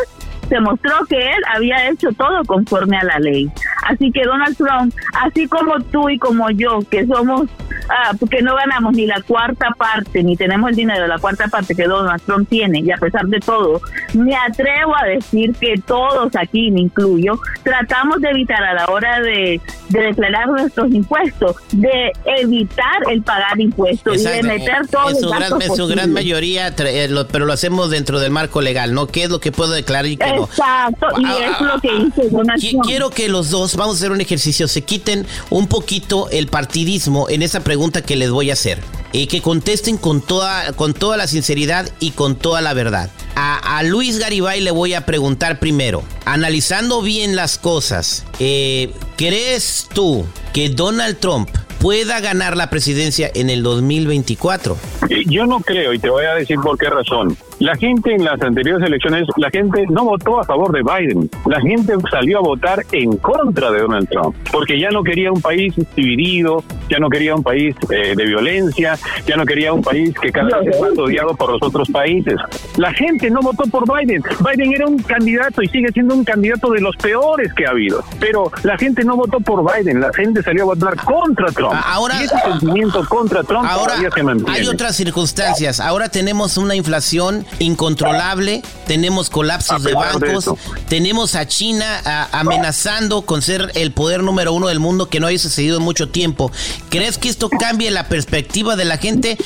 Se 0.47 0.59
mostró 0.59 1.05
que 1.07 1.17
él 1.17 1.41
había 1.53 1.89
hecho 1.89 2.11
todo 2.13 2.43
conforme 2.45 2.97
a 2.97 3.03
la 3.03 3.19
ley. 3.19 3.51
Así 3.87 4.11
que 4.11 4.23
Donald 4.23 4.57
Trump, 4.57 4.93
así 5.21 5.47
como 5.47 5.79
tú 5.91 6.09
y 6.09 6.17
como 6.17 6.49
yo, 6.49 6.79
que 6.89 7.05
somos, 7.05 7.47
ah, 7.89 8.11
que 8.29 8.41
no 8.41 8.55
ganamos 8.55 8.93
ni 8.93 9.05
la 9.05 9.21
cuarta 9.21 9.69
parte, 9.77 10.23
ni 10.23 10.35
tenemos 10.35 10.69
el 10.69 10.75
dinero 10.75 11.01
de 11.03 11.07
la 11.07 11.17
cuarta 11.19 11.47
parte 11.47 11.75
que 11.75 11.85
Donald 11.85 12.21
Trump 12.25 12.47
tiene, 12.49 12.79
y 12.79 12.91
a 12.91 12.97
pesar 12.97 13.25
de 13.25 13.39
todo, 13.39 13.81
me 14.13 14.35
atrevo 14.35 14.95
a 14.95 15.05
decir 15.05 15.53
que 15.59 15.75
todos 15.85 16.35
aquí, 16.35 16.71
me 16.71 16.81
incluyo, 16.81 17.39
tratamos 17.63 18.21
de 18.21 18.29
evitar 18.29 18.63
a 18.63 18.73
la 18.73 18.85
hora 18.87 19.19
de, 19.21 19.59
de 19.89 19.99
declarar 19.99 20.47
nuestros 20.47 20.91
impuestos, 20.91 21.55
de 21.71 22.11
evitar 22.25 22.97
el 23.11 23.21
pagar 23.23 23.59
impuestos 23.59 24.17
y 24.17 24.23
de 24.23 24.37
exacto, 24.39 24.47
meter 24.47 24.87
todos 24.87 25.07
en 25.07 25.13
los 25.13 25.21
su 25.21 25.29
gran, 25.29 25.41
gastos 25.41 25.63
en 25.65 25.75
su 25.75 25.87
gran 25.87 26.13
mayoría, 26.13 26.67
eh, 26.77 27.09
pero 27.31 27.45
lo 27.45 27.53
hacemos 27.53 27.89
dentro 27.89 28.19
del 28.19 28.31
marco 28.31 28.61
legal, 28.61 28.93
¿no? 28.93 29.07
¿Qué 29.07 29.23
es 29.23 29.29
lo 29.29 29.39
que 29.39 29.51
puedo 29.51 29.71
declarar 29.73 30.05
y 30.05 30.17
qué 30.17 30.33
no? 30.35 30.45
Exacto, 30.45 31.07
y 31.17 31.25
Ah, 31.25 31.35
es 31.41 31.55
ah, 31.59 31.63
lo 31.75 31.81
que 31.81 31.95
hizo 31.95 32.29
Donald 32.37 32.61
Qui- 32.61 32.71
Trump. 32.71 32.85
Quiero 32.85 33.09
que 33.09 33.29
los 33.29 33.49
dos, 33.49 33.75
vamos 33.75 33.95
a 33.95 33.97
hacer 33.99 34.11
un 34.11 34.21
ejercicio, 34.21 34.67
se 34.67 34.83
quiten 34.83 35.25
un 35.49 35.67
poquito 35.67 36.29
el 36.31 36.47
partidismo 36.47 37.27
en 37.29 37.41
esa 37.41 37.59
pregunta 37.61 37.78
que 38.05 38.15
les 38.15 38.29
voy 38.29 38.49
a 38.49 38.53
hacer. 38.53 38.79
Y 39.11 39.27
que 39.27 39.41
contesten 39.41 39.97
con 39.97 40.21
toda, 40.21 40.73
con 40.73 40.93
toda 40.93 41.17
la 41.17 41.27
sinceridad 41.27 41.89
y 41.99 42.11
con 42.11 42.35
toda 42.35 42.61
la 42.61 42.73
verdad. 42.73 43.09
A, 43.35 43.77
a 43.77 43.83
Luis 43.83 44.19
Garibay 44.19 44.61
le 44.61 44.71
voy 44.71 44.93
a 44.93 45.05
preguntar 45.05 45.59
primero, 45.59 46.03
analizando 46.25 47.01
bien 47.01 47.35
las 47.35 47.57
cosas, 47.57 48.25
eh, 48.39 48.93
¿crees 49.17 49.87
tú 49.93 50.25
que 50.53 50.69
Donald 50.69 51.17
Trump 51.19 51.49
pueda 51.79 52.19
ganar 52.19 52.57
la 52.57 52.69
presidencia 52.69 53.31
en 53.33 53.49
el 53.49 53.63
2024? 53.63 54.77
Yo 55.25 55.45
no 55.45 55.59
creo, 55.61 55.93
y 55.93 55.99
te 55.99 56.09
voy 56.09 56.25
a 56.25 56.35
decir 56.35 56.57
por 56.59 56.77
qué 56.77 56.89
razón. 56.89 57.37
La 57.59 57.75
gente 57.75 58.13
en 58.13 58.23
las 58.23 58.41
anteriores 58.41 58.85
elecciones, 58.87 59.27
la 59.37 59.49
gente 59.49 59.85
no 59.89 60.05
votó 60.05 60.39
a 60.39 60.43
favor 60.45 60.71
de 60.71 60.81
Biden. 60.81 61.29
La 61.45 61.59
gente 61.59 61.93
salió 62.09 62.39
a 62.39 62.41
votar 62.41 62.85
en 62.93 63.17
contra 63.17 63.69
de 63.71 63.81
Donald 63.81 64.07
Trump, 64.09 64.35
porque 64.51 64.79
ya 64.79 64.89
no 64.91 65.03
quería 65.03 65.31
un 65.31 65.41
país 65.41 65.73
dividido, 65.95 66.63
ya 66.89 66.99
no 66.99 67.09
quería 67.09 67.35
un 67.35 67.43
país 67.43 67.75
eh, 67.89 68.13
de 68.15 68.25
violencia, 68.25 68.97
ya 69.27 69.35
no 69.35 69.45
quería 69.45 69.73
un 69.73 69.81
país 69.81 70.13
que 70.21 70.31
cada 70.31 70.59
vez 70.59 70.73
es 70.75 70.81
más 70.81 70.97
odiado 70.97 71.35
por 71.35 71.51
los 71.51 71.61
otros 71.61 71.89
países. 71.89 72.35
La 72.77 72.93
gente 72.93 73.29
no 73.29 73.41
votó 73.41 73.63
por 73.69 73.83
Biden. 73.85 74.23
Biden 74.39 74.73
era 74.73 74.87
un 74.87 74.97
candidato 74.99 75.61
y 75.61 75.67
sigue 75.67 75.91
siendo 75.91 76.15
un 76.15 76.23
candidato 76.23 76.71
de 76.71 76.79
los 76.81 76.95
peores 76.95 77.53
que 77.53 77.65
ha 77.65 77.71
habido. 77.71 78.03
Pero 78.19 78.51
la 78.63 78.77
gente 78.77 79.03
no 79.03 79.15
votó 79.17 79.39
por 79.41 79.63
Biden, 79.69 79.99
la 79.99 80.11
gente 80.13 80.41
salió 80.43 80.63
a 80.63 80.65
votar 80.67 80.95
contra 81.03 81.47
Trump. 81.51 81.73
A- 81.73 81.93
ahora- 81.93 82.15
y 82.21 82.23
ese 82.23 82.35
sentimiento 82.39 83.03
contra 83.07 83.43
Trump 83.43 83.65
Ahora 83.69 83.87
todavía 83.95 84.11
se 84.11 84.23
mantiene. 84.23 84.51
hay 84.59 84.67
otras 84.67 84.95
circunstancias. 84.95 85.79
Ahora 85.81 86.07
tenemos 86.09 86.57
una 86.57 86.75
inflación 86.75 87.45
incontrolable, 87.59 88.61
tenemos 88.85 89.29
colapsos 89.29 89.83
de 89.83 89.93
bancos, 89.93 90.49
tenemos 90.87 91.35
a 91.35 91.47
China 91.47 92.01
a- 92.05 92.39
amenazando 92.39 93.23
con 93.23 93.41
ser 93.41 93.71
el 93.75 93.91
poder 93.91 94.23
número 94.23 94.53
uno 94.53 94.67
del 94.67 94.79
mundo 94.79 95.09
que 95.09 95.19
no 95.19 95.27
haya 95.27 95.39
sucedido 95.39 95.77
en 95.77 95.83
mucho 95.83 96.09
tiempo. 96.09 96.51
¿Crees 96.89 97.17
que 97.17 97.29
esto 97.29 97.49
cambie 97.49 97.91
la 97.91 98.07
perspectiva 98.07 98.75
de 98.75 98.85
la 98.85 98.97
gente? 98.97 99.37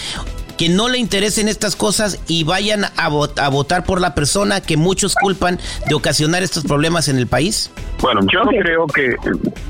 Que 0.58 0.70
no 0.70 0.88
le 0.88 1.00
interesen 1.00 1.48
estas 1.48 1.76
cosas 1.76 2.20
y 2.28 2.44
vayan 2.44 2.86
a, 2.86 3.10
vot- 3.10 3.40
a 3.42 3.50
votar 3.50 3.86
por 3.86 4.00
la 4.00 4.14
persona 4.14 4.62
que 4.62 4.78
muchos 4.78 5.16
culpan 5.16 5.60
de 5.88 5.96
ocasionar 5.96 6.44
estos 6.44 6.64
problemas 6.64 7.08
en 7.08 7.18
el 7.18 7.26
país? 7.26 7.72
Bueno, 8.00 8.22
yo 8.32 8.42
creo 8.62 8.86
que 8.86 9.16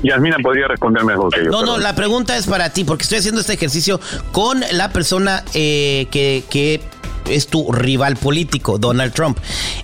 Yasmina 0.02 0.36
podría 0.42 0.68
responder 0.68 1.02
mejor 1.04 1.32
que 1.32 1.44
yo. 1.44 1.50
No, 1.50 1.62
no, 1.64 1.78
la 1.78 1.94
pregunta 1.94 2.36
es 2.36 2.46
para 2.46 2.68
ti, 2.70 2.84
porque 2.84 3.04
estoy 3.04 3.18
haciendo 3.18 3.40
este 3.40 3.54
ejercicio 3.54 3.98
con 4.32 4.62
la 4.72 4.90
persona 4.92 5.42
eh, 5.54 6.06
que, 6.10 6.44
que 6.50 6.82
es 7.28 7.48
tu 7.48 7.70
rival 7.72 8.16
político, 8.16 8.78
Donald 8.78 9.12
Trump. 9.12 9.38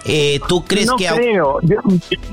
Eh, 0.05 0.40
¿Tú 0.48 0.64
crees 0.64 0.87
no 0.87 0.96
que... 0.96 1.07
creo. 1.07 1.59
Yo, 1.62 1.76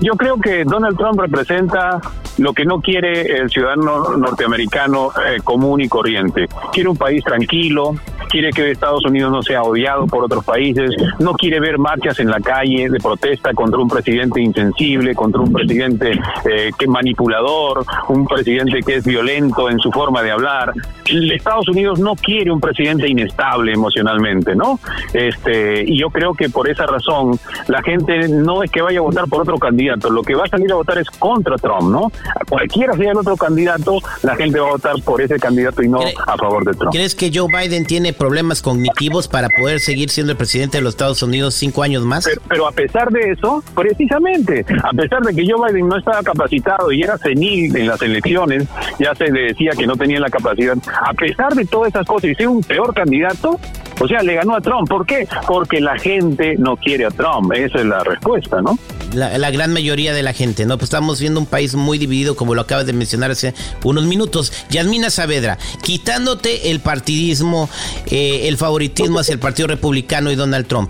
yo 0.02 0.14
creo 0.14 0.40
que 0.40 0.64
Donald 0.64 0.98
Trump 0.98 1.20
representa 1.20 2.00
lo 2.38 2.54
que 2.54 2.66
no 2.66 2.82
quiere 2.82 3.22
el 3.40 3.50
ciudadano 3.50 4.16
norteamericano 4.18 5.12
eh, 5.12 5.40
común 5.44 5.82
y 5.82 5.88
corriente. 5.88 6.48
Quiere 6.72 6.90
un 6.90 6.98
país 6.98 7.24
tranquilo, 7.24 7.96
quiere 8.30 8.52
que 8.52 8.72
Estados 8.72 9.06
Unidos 9.06 9.32
no 9.32 9.42
sea 9.42 9.64
odiado 9.64 10.06
por 10.08 10.24
otros 10.24 10.44
países, 10.44 10.92
no 11.20 11.34
quiere 11.34 11.60
ver 11.60 11.78
marchas 11.78 12.20
en 12.20 12.30
la 12.30 12.40
calle 12.40 12.90
de 12.90 13.00
protesta 13.00 13.54
contra 13.54 13.80
un 13.80 13.88
presidente 13.88 14.42
insensible, 14.42 15.16
contra 15.16 15.42
un 15.42 15.52
presidente 15.52 16.20
eh, 16.46 16.72
que 16.78 16.88
manipulador, 16.88 17.86
un 18.10 18.26
presidente 18.28 18.82
que 18.82 18.96
es 18.96 19.06
violento 19.06 19.70
en 19.70 19.80
su 19.80 19.92
forma 19.92 20.22
de 20.22 20.32
hablar. 20.32 20.74
Estados 21.06 21.68
Unidos 21.70 22.00
no 22.00 22.16
quiere 22.16 22.52
un 22.52 22.60
presidente 22.60 23.08
inestable 23.08 23.74
emocionalmente, 23.74 24.56
¿no? 24.56 24.80
Este, 25.14 25.84
y 25.84 26.00
yo 26.00 26.10
creo 26.10 26.34
que 26.34 26.50
por 26.50 26.70
esa 26.70 26.86
razón 26.86 27.40
la 27.68 27.82
gente 27.82 28.28
no 28.30 28.64
es 28.64 28.72
que 28.72 28.82
vaya 28.82 29.00
a 29.00 29.02
votar 29.02 29.26
por 29.28 29.42
otro 29.42 29.58
candidato, 29.58 30.10
lo 30.10 30.24
que 30.24 30.36
va 30.36 30.44
a 30.46 30.48
salir 30.48 30.72
a 30.72 30.76
votar 30.76 30.98
es 30.98 31.10
contra 31.10 31.56
Trump, 31.58 31.92
¿no? 31.92 32.12
Cualquiera 32.50 32.94
sea 32.96 33.12
el 33.12 33.18
otro 33.18 33.36
candidato, 33.38 34.00
la 34.24 34.36
gente 34.36 34.60
va 34.60 34.68
a 34.68 34.72
votar 34.72 34.96
por 35.04 35.22
ese 35.22 35.40
candidato 35.40 35.82
y 35.84 35.90
no 35.90 36.00
¿Cre- 36.00 36.14
a 36.26 36.38
favor 36.38 36.66
de 36.66 36.74
Trump. 36.74 36.92
¿Crees 36.94 37.16
que 37.16 37.32
Joe 37.34 37.48
Biden 37.52 37.86
tiene 37.86 38.14
problemas 38.14 38.62
cognitivos 38.62 39.28
para 39.28 39.50
poder 39.50 39.80
seguir 39.80 40.10
siendo 40.10 40.32
el 40.32 40.38
presidente 40.38 40.78
de 40.78 40.84
los 40.84 40.94
Estados 40.94 41.22
Unidos 41.24 41.54
cinco 41.56 41.84
años 41.84 42.04
más? 42.04 42.26
Pero, 42.26 42.42
pero 42.48 42.68
a 42.68 42.72
pesar 42.72 43.10
de 43.12 43.32
eso, 43.32 43.64
precisamente, 43.76 44.66
a 44.84 44.92
pesar 44.92 45.22
de 45.24 45.34
que 45.36 45.50
Joe 45.50 45.72
Biden 45.72 45.88
no 45.88 45.98
estaba 45.98 46.22
capacitado 46.24 46.92
y 46.92 47.02
era 47.02 47.18
senil 47.18 47.76
en 47.76 47.88
las 47.88 48.02
elecciones, 48.02 48.66
ya 49.00 49.14
se 49.16 49.32
le 49.32 49.42
decía 49.48 49.72
que 49.78 49.88
no 49.88 49.96
tenía 49.96 50.20
la 50.20 50.30
capacidad, 50.30 50.76
a 51.02 51.14
pesar 51.14 51.54
de 51.56 51.66
todas 51.66 51.90
esas 51.90 52.06
cosas 52.06 52.30
y 52.32 52.36
ser 52.36 52.48
un 52.48 52.62
peor 52.62 52.94
candidato, 52.94 53.60
o 54.00 54.08
sea, 54.08 54.22
le 54.22 54.36
ganó 54.36 54.56
a 54.56 54.62
Trump. 54.62 54.88
¿Por 54.88 55.06
qué? 55.06 55.28
Porque 55.48 55.80
la 55.80 55.98
gente 55.98 56.56
no 56.58 56.78
quiere 56.78 57.06
a 57.06 57.10
Trump. 57.10 57.52
Esa 57.54 57.80
es 57.80 57.86
la 57.86 58.04
respuesta, 58.04 58.62
¿no? 58.62 58.78
La, 59.14 59.38
la 59.38 59.52
gran 59.52 59.74
mayoría 59.74 60.14
de 60.14 60.24
la 60.24 60.34
gente, 60.34 60.66
¿no? 60.66 60.78
Pues 60.78 60.88
estamos 60.88 61.20
viendo 61.20 61.40
un 61.40 61.46
país 61.46 61.76
muy 61.76 61.98
dividido, 61.98 62.36
como 62.36 62.56
lo 62.56 62.62
acabas 62.62 62.86
de 62.86 62.94
mencionar 62.94 63.32
hace 63.32 63.54
unos 63.84 64.06
minutos. 64.06 64.52
Yasmina 64.70 65.10
Saavedra, 65.10 65.58
quitándote 65.84 66.72
el 66.72 66.80
partidismo, 66.80 67.70
eh, 68.08 68.48
el 68.48 68.58
favoritismo 68.58 69.20
hacia 69.20 69.34
el 69.34 69.40
Partido 69.40 69.68
Republicano 69.68 70.32
y 70.32 70.36
Donald 70.36 70.68
Trump, 70.68 70.90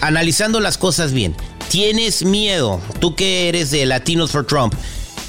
analizando 0.00 0.60
las 0.60 0.78
cosas 0.78 1.12
bien, 1.12 1.34
¿tienes 1.68 2.24
miedo, 2.24 2.80
tú 3.00 3.14
que 3.14 3.48
eres 3.48 3.70
de 3.70 3.86
Latinos 3.86 4.32
for 4.32 4.46
Trump, 4.46 4.74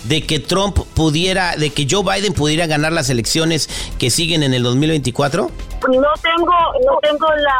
de 0.04 0.26
que 0.26 0.40
Trump 0.40 0.80
pudiera, 0.96 1.56
de 1.56 1.72
que 1.72 1.88
Joe 1.90 2.04
Biden 2.04 2.34
pudiera 2.34 2.68
ganar 2.68 2.92
las 2.92 3.10
elecciones 3.10 3.70
que 3.98 4.10
siguen 4.10 4.44
en 4.44 4.54
el 4.54 4.64
2024? 4.64 5.50
no 5.88 6.14
tengo 6.22 6.54
no 6.86 7.00
tengo 7.02 7.28
la 7.36 7.60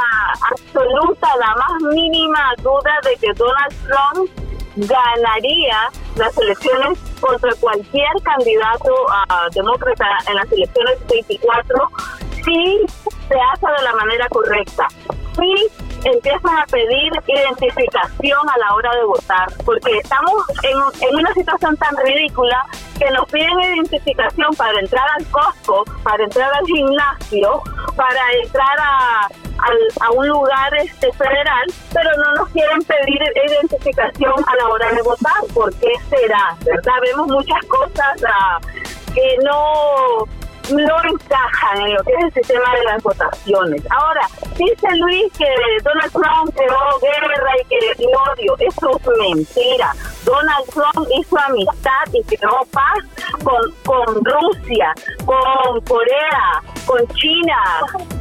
absoluta 0.52 1.28
la 1.40 1.56
más 1.56 1.94
mínima 1.94 2.54
duda 2.62 2.92
de 3.04 3.16
que 3.16 3.34
Donald 3.34 3.74
Trump 3.88 4.30
ganaría 4.76 5.90
las 6.16 6.38
elecciones 6.38 7.00
contra 7.20 7.54
cualquier 7.56 8.10
candidato 8.24 8.94
a 9.10 9.48
demócrata 9.54 10.06
en 10.28 10.36
las 10.36 10.52
elecciones 10.52 10.98
24 11.10 11.90
si 12.44 12.78
se 13.28 13.36
hace 13.36 13.66
de 13.78 13.84
la 13.84 13.96
manera 13.96 14.28
correcta 14.30 14.88
empiezan 16.04 16.58
a 16.58 16.66
pedir 16.66 17.12
identificación 17.28 18.50
a 18.50 18.58
la 18.58 18.76
hora 18.76 18.96
de 18.96 19.04
votar 19.04 19.48
porque 19.66 19.98
estamos 19.98 20.44
en, 20.64 21.16
una 21.16 21.34
situación 21.34 21.76
tan 21.78 21.96
ridícula 21.98 22.66
que 22.98 23.10
nos 23.12 23.28
piden 23.30 23.60
identificación 23.60 24.54
para 24.56 24.80
entrar 24.80 25.06
al 25.18 25.26
Costco, 25.28 25.84
para 26.04 26.24
entrar 26.24 26.52
al 26.54 26.66
gimnasio, 26.66 27.62
para 27.96 28.22
entrar 28.44 28.78
a 28.80 30.12
un 30.12 30.28
lugar 30.28 30.74
este 30.76 31.12
federal, 31.14 31.66
pero 31.94 32.10
no 32.18 32.34
nos 32.36 32.50
quieren 32.50 32.82
pedir 32.84 33.22
identificación 33.48 34.34
a 34.48 34.56
la 34.56 34.70
hora 34.70 34.92
de 34.92 35.02
votar. 35.02 35.44
¿Por 35.54 35.74
qué 35.76 35.94
será? 36.10 36.56
¿Verdad? 36.66 36.94
Vemos 37.02 37.28
muchas 37.28 37.66
cosas 37.66 38.24
ah, 38.28 38.60
que 39.14 39.38
no 39.44 40.28
no 40.72 40.96
encajan 41.04 41.82
en 41.82 41.96
lo 41.96 42.04
que 42.04 42.14
es 42.14 42.24
el 42.26 42.34
sistema 42.34 42.76
de 42.76 42.84
las 42.86 43.04
votaciones. 43.04 43.84
Ahora, 43.90 44.28
dice 44.58 44.88
Luis 44.98 45.32
que 45.38 45.48
Donald 45.84 46.12
Trump 46.12 46.56
creó 46.56 47.00
guerra 47.02 47.52
y 47.62 47.66
que 47.66 48.04
y 48.04 48.06
odio. 48.06 48.56
Eso 48.60 49.00
es 49.00 49.20
mentira. 49.20 49.94
Donald 50.26 50.66
Trump 50.70 51.08
hizo 51.18 51.38
amistad 51.38 52.06
y 52.14 52.24
creó 52.24 52.66
paz 52.72 53.00
con, 53.44 53.72
con 53.86 54.24
Rusia, 54.24 54.94
con 55.26 55.82
Corea, 55.82 56.62
con 56.86 57.08
China, 57.16 57.58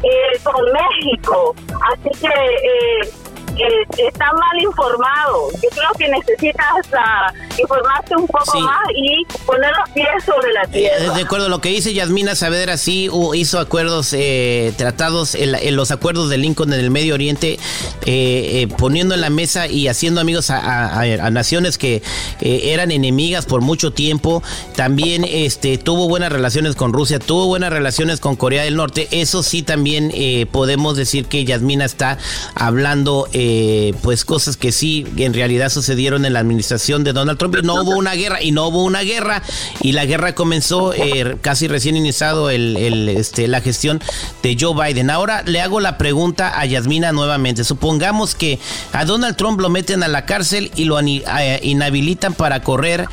eh, 0.02 0.38
con 0.42 0.64
México. 0.72 1.54
Así 1.92 2.11
que 2.20 2.28
eh, 2.28 3.11
eh, 3.58 3.84
está 3.98 4.32
mal 4.32 4.61
informado. 4.61 5.50
Yo 5.62 5.68
creo 5.70 5.90
que 5.98 6.08
necesitas 6.08 6.87
uh, 6.92 7.47
informarte 7.59 8.16
un 8.16 8.27
poco 8.27 8.61
más 8.61 8.81
y 8.94 9.25
poner 9.44 9.73
los 9.79 9.90
pies 9.90 10.07
sobre 10.25 10.53
la 10.53 10.66
tierra. 10.66 11.14
de 11.14 11.23
acuerdo, 11.23 11.49
lo 11.49 11.61
que 11.61 11.71
dice 11.71 11.94
Yasmina 11.94 12.35
Saavedra 12.35 12.77
sí 12.77 13.09
hizo 13.35 13.59
acuerdos, 13.59 14.12
eh, 14.12 14.73
tratados 14.77 15.35
en, 15.35 15.77
los 15.77 15.90
acuerdos 15.90 16.31
de 16.31 16.38
Lincoln 16.38 16.73
en 16.73 16.81
el 16.81 16.90
Medio 16.90 17.14
Oriente, 17.14 17.59
eh, 18.07 18.68
poniendo 18.79 19.14
en 19.14 19.21
la 19.21 19.31
mesa 19.31 19.66
y 19.66 19.88
haciendo 19.88 20.21
amigos 20.21 20.51
a, 20.51 21.31
naciones 21.31 21.79
que 21.79 22.03
eran 22.40 22.90
enemigas 22.90 23.47
por 23.47 23.61
mucho 23.61 23.92
tiempo. 23.92 24.42
También 24.75 25.25
este, 25.25 25.79
tuvo 25.79 26.09
buenas 26.09 26.33
relaciones 26.33 26.75
con 26.75 26.92
Rusia, 26.92 27.18
tuvo 27.18 27.47
buenas 27.47 27.73
relaciones 27.73 28.21
con 28.21 28.37
Corea 28.37 28.64
del 28.64 28.77
Norte. 28.77 29.09
Eso 29.11 29.42
sí 29.42 29.62
también 29.62 30.12
podemos 30.51 30.97
decir 30.97 31.27
que 31.27 31.44
Yasmina 31.44 31.85
está 31.85 32.18
hablando 32.55 33.29
eh, 33.33 33.94
pues 34.03 34.25
cosas 34.25 34.57
que 34.57 34.73
sí 34.73 35.07
en 35.16 35.35
realidad 35.35 35.68
sucedieron 35.68 36.25
en 36.25 36.33
la 36.33 36.40
administración 36.40 37.05
de 37.05 37.12
Donald 37.12 37.38
Trump. 37.38 37.47
No 37.62 37.82
hubo 37.82 37.96
una 37.96 38.14
guerra 38.14 38.42
y 38.42 38.52
no 38.52 38.68
hubo 38.68 38.84
una 38.84 39.02
guerra 39.02 39.42
y 39.80 39.92
la 39.92 40.04
guerra 40.04 40.34
comenzó 40.34 40.92
eh, 40.94 41.37
casi 41.40 41.68
recién 41.68 41.96
iniciado 41.96 42.50
el, 42.50 43.08
este, 43.08 43.48
la 43.48 43.61
gestión 43.61 44.00
de 44.42 44.56
Joe 44.58 44.74
Biden. 44.74 45.11
Ahora 45.11 45.42
le 45.44 45.61
hago 45.61 45.80
la 45.80 45.98
pregunta 45.98 46.58
a 46.58 46.64
Yasmina 46.66 47.12
nuevamente. 47.12 47.64
Supongamos 47.64 48.34
que 48.34 48.58
a 48.92 49.04
Donald 49.04 49.37
Trump 49.37 49.61
lo 49.61 49.68
meten 49.68 50.02
a 50.02 50.08
la 50.08 50.26
cárcel 50.26 50.70
y 50.76 50.84
lo 50.84 50.98
eh, 51.00 51.61
inhabilitan 51.62 52.34
para 52.34 52.62
correr 52.62 53.06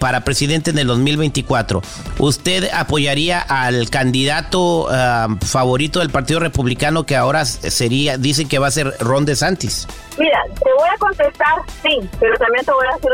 para 0.00 0.24
presidente 0.24 0.70
en 0.70 0.78
el 0.78 0.88
2024. 0.88 1.80
¿Usted 2.18 2.68
apoyaría 2.72 3.40
al 3.40 3.90
candidato 3.90 4.88
ah, 4.90 5.28
favorito 5.44 6.00
del 6.00 6.10
Partido 6.10 6.40
Republicano 6.40 7.04
que 7.04 7.16
ahora 7.16 7.44
sería, 7.44 8.18
dicen 8.18 8.48
que 8.48 8.58
va 8.58 8.68
a 8.68 8.70
ser 8.70 8.94
Ron 9.00 9.24
de 9.24 9.36
Santis? 9.36 9.86
Mira, 10.18 10.38
te 10.62 10.70
voy 10.78 10.88
a 10.88 10.98
contestar 10.98 11.62
sí, 11.82 12.08
pero 12.20 12.36
también 12.36 12.64
te 12.64 12.72
voy 12.72 12.86
a 12.86 12.94
decir 12.94 13.10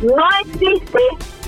No 0.00 0.24
existe, 0.40 0.98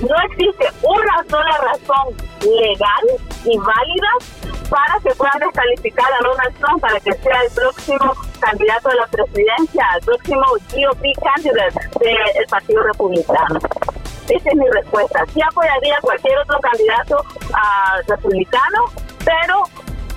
no 0.01 0.14
existe 0.31 0.66
una 0.83 1.25
sola 1.29 1.57
razón 1.59 2.14
legal 2.43 3.05
y 3.45 3.57
válida 3.59 4.09
para 4.69 5.01
que 5.03 5.14
puedan 5.16 5.38
descalificar 5.38 6.07
a 6.12 6.23
Donald 6.23 6.55
Trump 6.59 6.81
para 6.81 7.01
que 7.01 7.12
sea 7.14 7.43
el 7.43 7.51
próximo 7.53 8.14
candidato 8.38 8.88
de 8.88 8.95
la 8.97 9.07
presidencia, 9.07 9.87
el 9.97 10.05
próximo 10.05 10.43
GOP 10.73 11.03
candidate 11.23 11.81
del 12.01 12.47
Partido 12.49 12.83
Republicano. 12.83 13.59
Esa 14.29 14.49
es 14.51 14.57
mi 14.57 14.69
respuesta. 14.69 15.25
Sí 15.35 15.40
apoyaría 15.43 15.97
a 15.97 16.01
cualquier 16.01 16.38
otro 16.38 16.61
candidato 16.61 17.25
uh, 17.51 18.11
republicano, 18.11 18.85
pero 19.25 19.64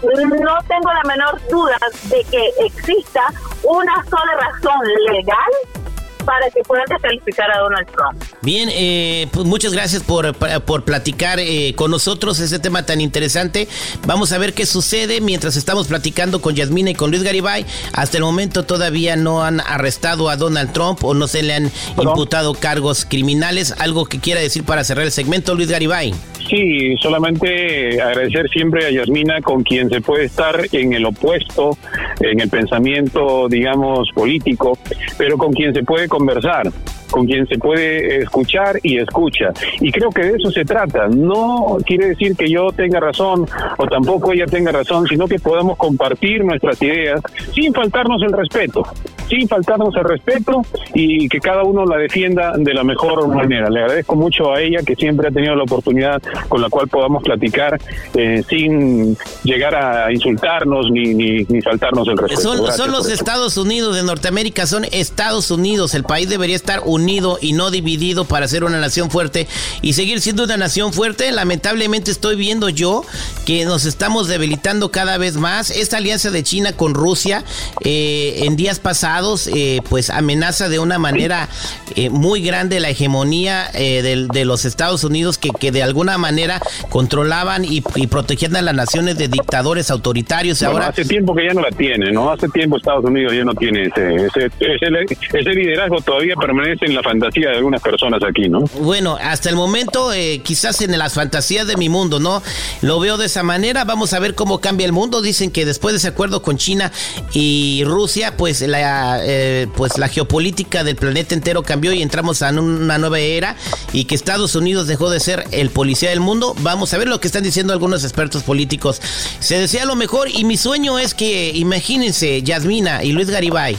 no 0.03 0.57
tengo 0.67 0.93
la 0.93 1.03
menor 1.07 1.41
duda 1.49 1.77
de 2.09 2.23
que 2.25 2.51
exista 2.59 3.23
una 3.63 4.03
sola 4.05 4.35
razón 4.35 4.79
legal 5.09 5.82
para 6.25 6.49
que 6.49 6.61
puedan 6.63 6.85
descalificar 6.89 7.51
a 7.51 7.59
Donald 7.59 7.87
Trump. 7.87 8.23
Bien, 8.41 8.69
eh, 8.71 9.27
pues 9.31 9.45
muchas 9.45 9.73
gracias 9.73 10.03
por, 10.03 10.33
por 10.33 10.83
platicar 10.83 11.39
eh, 11.39 11.73
con 11.75 11.91
nosotros 11.91 12.39
ese 12.39 12.59
tema 12.59 12.85
tan 12.85 13.01
interesante. 13.01 13.67
Vamos 14.05 14.31
a 14.31 14.37
ver 14.37 14.53
qué 14.53 14.65
sucede 14.65 15.21
mientras 15.21 15.55
estamos 15.55 15.87
platicando 15.87 16.41
con 16.41 16.55
Yasmina 16.55 16.91
y 16.91 16.95
con 16.95 17.11
Luis 17.11 17.23
Garibay. 17.23 17.65
Hasta 17.93 18.17
el 18.17 18.23
momento 18.23 18.63
todavía 18.63 19.15
no 19.15 19.43
han 19.43 19.59
arrestado 19.61 20.29
a 20.29 20.37
Donald 20.37 20.73
Trump 20.73 21.03
o 21.03 21.13
no 21.13 21.27
se 21.27 21.43
le 21.43 21.53
han 21.53 21.71
imputado 21.97 22.53
cargos 22.53 23.05
criminales. 23.05 23.73
¿Algo 23.77 24.05
que 24.05 24.19
quiera 24.19 24.41
decir 24.41 24.63
para 24.63 24.83
cerrar 24.83 25.05
el 25.05 25.11
segmento, 25.11 25.55
Luis 25.55 25.69
Garibay? 25.69 26.13
Sí, 26.53 26.95
solamente 26.99 27.99
agradecer 27.99 28.47
siempre 28.47 28.85
a 28.85 28.91
Yasmina 28.91 29.41
con 29.41 29.63
quien 29.63 29.89
se 29.89 30.01
puede 30.01 30.25
estar 30.25 30.55
en 30.71 30.93
el 30.93 31.03
opuesto, 31.03 31.75
en 32.19 32.39
el 32.39 32.47
pensamiento, 32.47 33.47
digamos, 33.49 34.07
político, 34.13 34.77
pero 35.17 35.35
con 35.35 35.51
quien 35.51 35.73
se 35.73 35.81
puede 35.81 36.07
conversar 36.07 36.71
con 37.13 37.27
quien 37.27 37.45
se 37.47 37.59
puede 37.59 38.23
escuchar 38.23 38.79
y 38.81 38.97
escucha. 38.97 39.53
Y 39.79 39.91
creo 39.91 40.09
que 40.09 40.23
de 40.23 40.37
eso 40.37 40.49
se 40.49 40.65
trata. 40.65 41.07
No 41.07 41.77
quiere 41.85 42.07
decir 42.07 42.35
que 42.35 42.49
yo 42.49 42.71
tenga 42.71 42.99
razón 42.99 43.45
o 43.77 43.85
tampoco 43.85 44.33
ella 44.33 44.47
tenga 44.47 44.71
razón, 44.71 45.05
sino 45.05 45.27
que 45.27 45.37
podamos 45.37 45.77
compartir 45.77 46.43
nuestras 46.43 46.81
ideas 46.81 47.21
sin 47.53 47.71
faltarnos 47.71 48.19
el 48.23 48.33
respeto, 48.33 48.83
sin 49.29 49.47
faltarnos 49.47 49.95
el 49.95 50.03
respeto 50.03 50.61
y 50.93 51.27
que 51.29 51.39
cada 51.39 51.63
uno 51.63 51.85
la 51.85 51.97
defienda 51.97 52.53
de 52.57 52.73
la 52.73 52.83
mejor 52.83 53.27
manera. 53.27 53.69
Le 53.69 53.81
agradezco 53.81 54.15
mucho 54.15 54.53
a 54.53 54.61
ella 54.61 54.79
que 54.85 54.95
siempre 54.95 55.27
ha 55.27 55.31
tenido 55.31 55.55
la 55.55 55.63
oportunidad 55.63 56.21
con 56.49 56.61
la 56.61 56.69
cual 56.69 56.87
podamos 56.87 57.23
platicar 57.23 57.79
eh, 58.15 58.43
sin 58.47 59.17
llegar 59.43 59.75
a 59.75 60.11
insultarnos 60.11 60.89
ni, 60.91 61.13
ni, 61.13 61.43
ni 61.43 61.61
faltarnos 61.61 62.07
el 62.07 62.17
respeto. 62.17 62.41
Son, 62.41 62.71
son 62.71 62.91
los 62.91 63.09
Estados 63.09 63.57
Unidos 63.57 63.95
de 63.95 64.03
Norteamérica, 64.03 64.65
son 64.65 64.85
Estados 64.91 65.51
Unidos. 65.51 65.93
El 65.93 66.03
país 66.03 66.29
debería 66.29 66.55
estar 66.55 66.81
unido 66.85 67.03
unido 67.03 67.37
y 67.41 67.53
no 67.53 67.69
dividido 67.69 68.25
para 68.25 68.47
ser 68.47 68.63
una 68.63 68.79
nación 68.79 69.11
fuerte 69.11 69.47
y 69.81 69.93
seguir 69.93 70.21
siendo 70.21 70.45
una 70.45 70.57
nación 70.57 70.93
fuerte. 70.93 71.31
Lamentablemente 71.31 72.11
estoy 72.11 72.35
viendo 72.35 72.69
yo 72.69 73.03
que 73.45 73.65
nos 73.65 73.85
estamos 73.85 74.27
debilitando 74.27 74.89
cada 74.89 75.17
vez 75.17 75.35
más. 75.35 75.69
Esta 75.69 75.97
alianza 75.97 76.31
de 76.31 76.43
China 76.43 76.73
con 76.73 76.93
Rusia 76.93 77.43
eh, 77.83 78.43
en 78.43 78.55
días 78.55 78.79
pasados 78.79 79.12
eh, 79.53 79.81
pues 79.89 80.09
amenaza 80.09 80.69
de 80.69 80.79
una 80.79 80.97
manera 80.97 81.49
eh, 81.95 82.09
muy 82.09 82.41
grande 82.41 82.79
la 82.79 82.89
hegemonía 82.89 83.69
de, 83.73 84.45
los 84.45 84.65
Estados 84.65 85.03
Unidos 85.03 85.37
que, 85.37 85.49
que, 85.49 85.71
de 85.71 85.83
alguna 85.83 86.17
manera 86.17 86.59
controlaban 86.89 87.63
y, 87.65 87.81
protegían 88.07 88.55
a 88.55 88.61
las 88.61 88.75
naciones 88.75 89.17
de 89.17 89.27
dictadores 89.27 89.89
autoritarios. 89.89 90.61
Ahora 90.63 90.87
hace 90.87 91.05
tiempo 91.05 91.33
que 91.35 91.45
ya 91.45 91.53
no 91.53 91.61
la 91.61 91.71
tiene, 91.71 92.11
¿no? 92.11 92.29
Hace 92.31 92.49
tiempo 92.49 92.77
Estados 92.77 93.05
Unidos 93.05 93.33
ya 93.33 93.43
no 93.43 93.53
tiene 93.53 93.83
ese, 93.83 94.15
ese, 94.25 95.17
ese 95.33 95.49
liderazgo 95.53 96.01
todavía 96.01 96.35
permanece 96.35 96.85
en 96.85 96.95
la 96.95 97.03
fantasía 97.03 97.49
de 97.49 97.57
algunas 97.57 97.81
personas 97.81 98.21
aquí, 98.23 98.49
¿no? 98.49 98.61
Bueno, 98.79 99.17
hasta 99.21 99.49
el 99.49 99.55
momento, 99.55 100.13
eh, 100.13 100.41
quizás 100.43 100.81
en 100.81 100.97
las 100.97 101.13
fantasías 101.13 101.67
de 101.67 101.77
mi 101.77 101.89
mundo, 101.89 102.19
¿no? 102.19 102.41
Lo 102.81 102.99
veo 102.99 103.17
de 103.17 103.25
esa 103.25 103.43
manera. 103.43 103.83
Vamos 103.83 104.13
a 104.13 104.19
ver 104.19 104.35
cómo 104.35 104.59
cambia 104.59 104.85
el 104.85 104.91
mundo. 104.91 105.21
Dicen 105.21 105.51
que 105.51 105.65
después 105.65 105.93
de 105.93 105.97
ese 105.97 106.07
acuerdo 106.07 106.41
con 106.41 106.57
China 106.57 106.91
y 107.33 107.83
Rusia, 107.85 108.35
pues 108.37 108.61
la, 108.61 108.79
eh, 109.21 109.67
pues 109.75 109.97
la 109.97 110.07
geopolítica 110.07 110.83
del 110.83 110.95
planeta 110.95 111.33
entero 111.33 111.63
cambió 111.63 111.93
y 111.93 112.01
entramos 112.01 112.41
a 112.41 112.49
una 112.49 112.97
nueva 112.97 113.19
era 113.19 113.55
y 113.91 114.05
que 114.05 114.15
Estados 114.15 114.55
Unidos 114.55 114.87
dejó 114.87 115.09
de 115.09 115.19
ser 115.19 115.45
el 115.51 115.69
policía 115.69 116.09
del 116.09 116.19
mundo. 116.19 116.55
Vamos 116.59 116.93
a 116.93 116.97
ver 116.97 117.07
lo 117.07 117.19
que 117.19 117.27
están 117.27 117.43
diciendo 117.43 117.73
algunos 117.73 118.03
expertos 118.03 118.43
políticos. 118.43 119.01
Se 119.39 119.59
desea 119.59 119.85
lo 119.85 119.95
mejor 119.95 120.29
y 120.29 120.43
mi 120.43 120.57
sueño 120.57 120.99
es 120.99 121.13
que, 121.13 121.51
imagínense, 121.55 122.41
Yasmina 122.43 123.03
y 123.03 123.11
Luis 123.11 123.29
Garibay, 123.29 123.77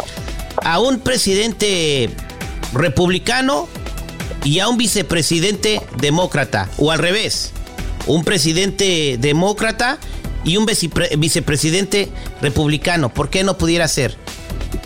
a 0.63 0.79
un 0.81 1.01
presidente 1.01 2.11
republicano 2.73 3.69
y 4.45 4.59
a 4.59 4.69
un 4.69 4.77
vicepresidente 4.77 5.81
demócrata, 5.99 6.69
o 6.77 6.91
al 6.91 6.99
revés, 6.99 7.53
un 8.07 8.25
presidente 8.25 9.17
demócrata 9.19 9.99
y 10.45 10.59
un 10.59 10.67
vicepresidente 10.67 12.11
republicano. 12.43 13.13
¿Por 13.13 13.31
qué 13.31 13.43
no 13.43 13.57
pudiera 13.57 13.89
ser? 13.89 14.24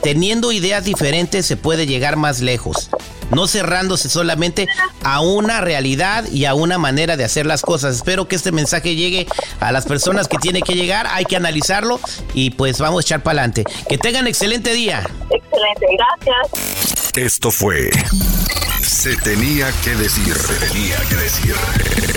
Teniendo 0.03 0.53
ideas 0.53 0.85
diferentes 0.85 1.47
se 1.47 1.57
puede 1.57 1.87
llegar 1.87 2.17
más 2.17 2.41
lejos, 2.41 2.91
no 3.31 3.47
cerrándose 3.49 4.09
solamente 4.09 4.69
a 5.03 5.21
una 5.21 5.61
realidad 5.61 6.25
y 6.31 6.45
a 6.45 6.55
una 6.55 6.79
manera 6.79 7.17
de 7.17 7.25
hacer 7.25 7.47
las 7.47 7.63
cosas. 7.63 7.97
Espero 7.97 8.29
que 8.29 8.37
este 8.37 8.53
mensaje 8.53 8.95
llegue 8.95 9.27
a 9.61 9.73
las 9.73 9.87
personas 9.87 10.29
que 10.29 10.39
tiene 10.39 10.63
que 10.63 10.75
llegar, 10.75 11.07
hay 11.11 11.25
que 11.25 11.37
analizarlo 11.37 12.01
y 12.35 12.51
pues 12.51 12.79
vamos 12.79 13.05
a 13.05 13.07
echar 13.07 13.23
para 13.23 13.41
adelante. 13.41 13.65
Que 13.89 13.99
tengan 13.99 14.27
excelente 14.27 14.73
día. 14.73 15.01
Excelente, 15.31 15.87
gracias. 15.97 16.89
Esto 17.17 17.51
fue 17.51 17.91
Se 18.83 19.17
tenía 19.17 19.71
que 19.85 19.95
decir. 19.97 20.35
Se 20.35 20.67
tenía 20.67 20.97
que 21.09 21.17
decir. 21.17 21.55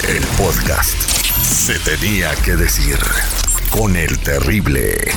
El 0.07 0.23
podcast. 0.37 0.95
Se 1.43 1.79
tenía 1.79 2.33
que 2.45 2.55
decir. 2.55 2.97
Con 3.71 3.95
el 3.95 4.19
terrible. 4.19 5.11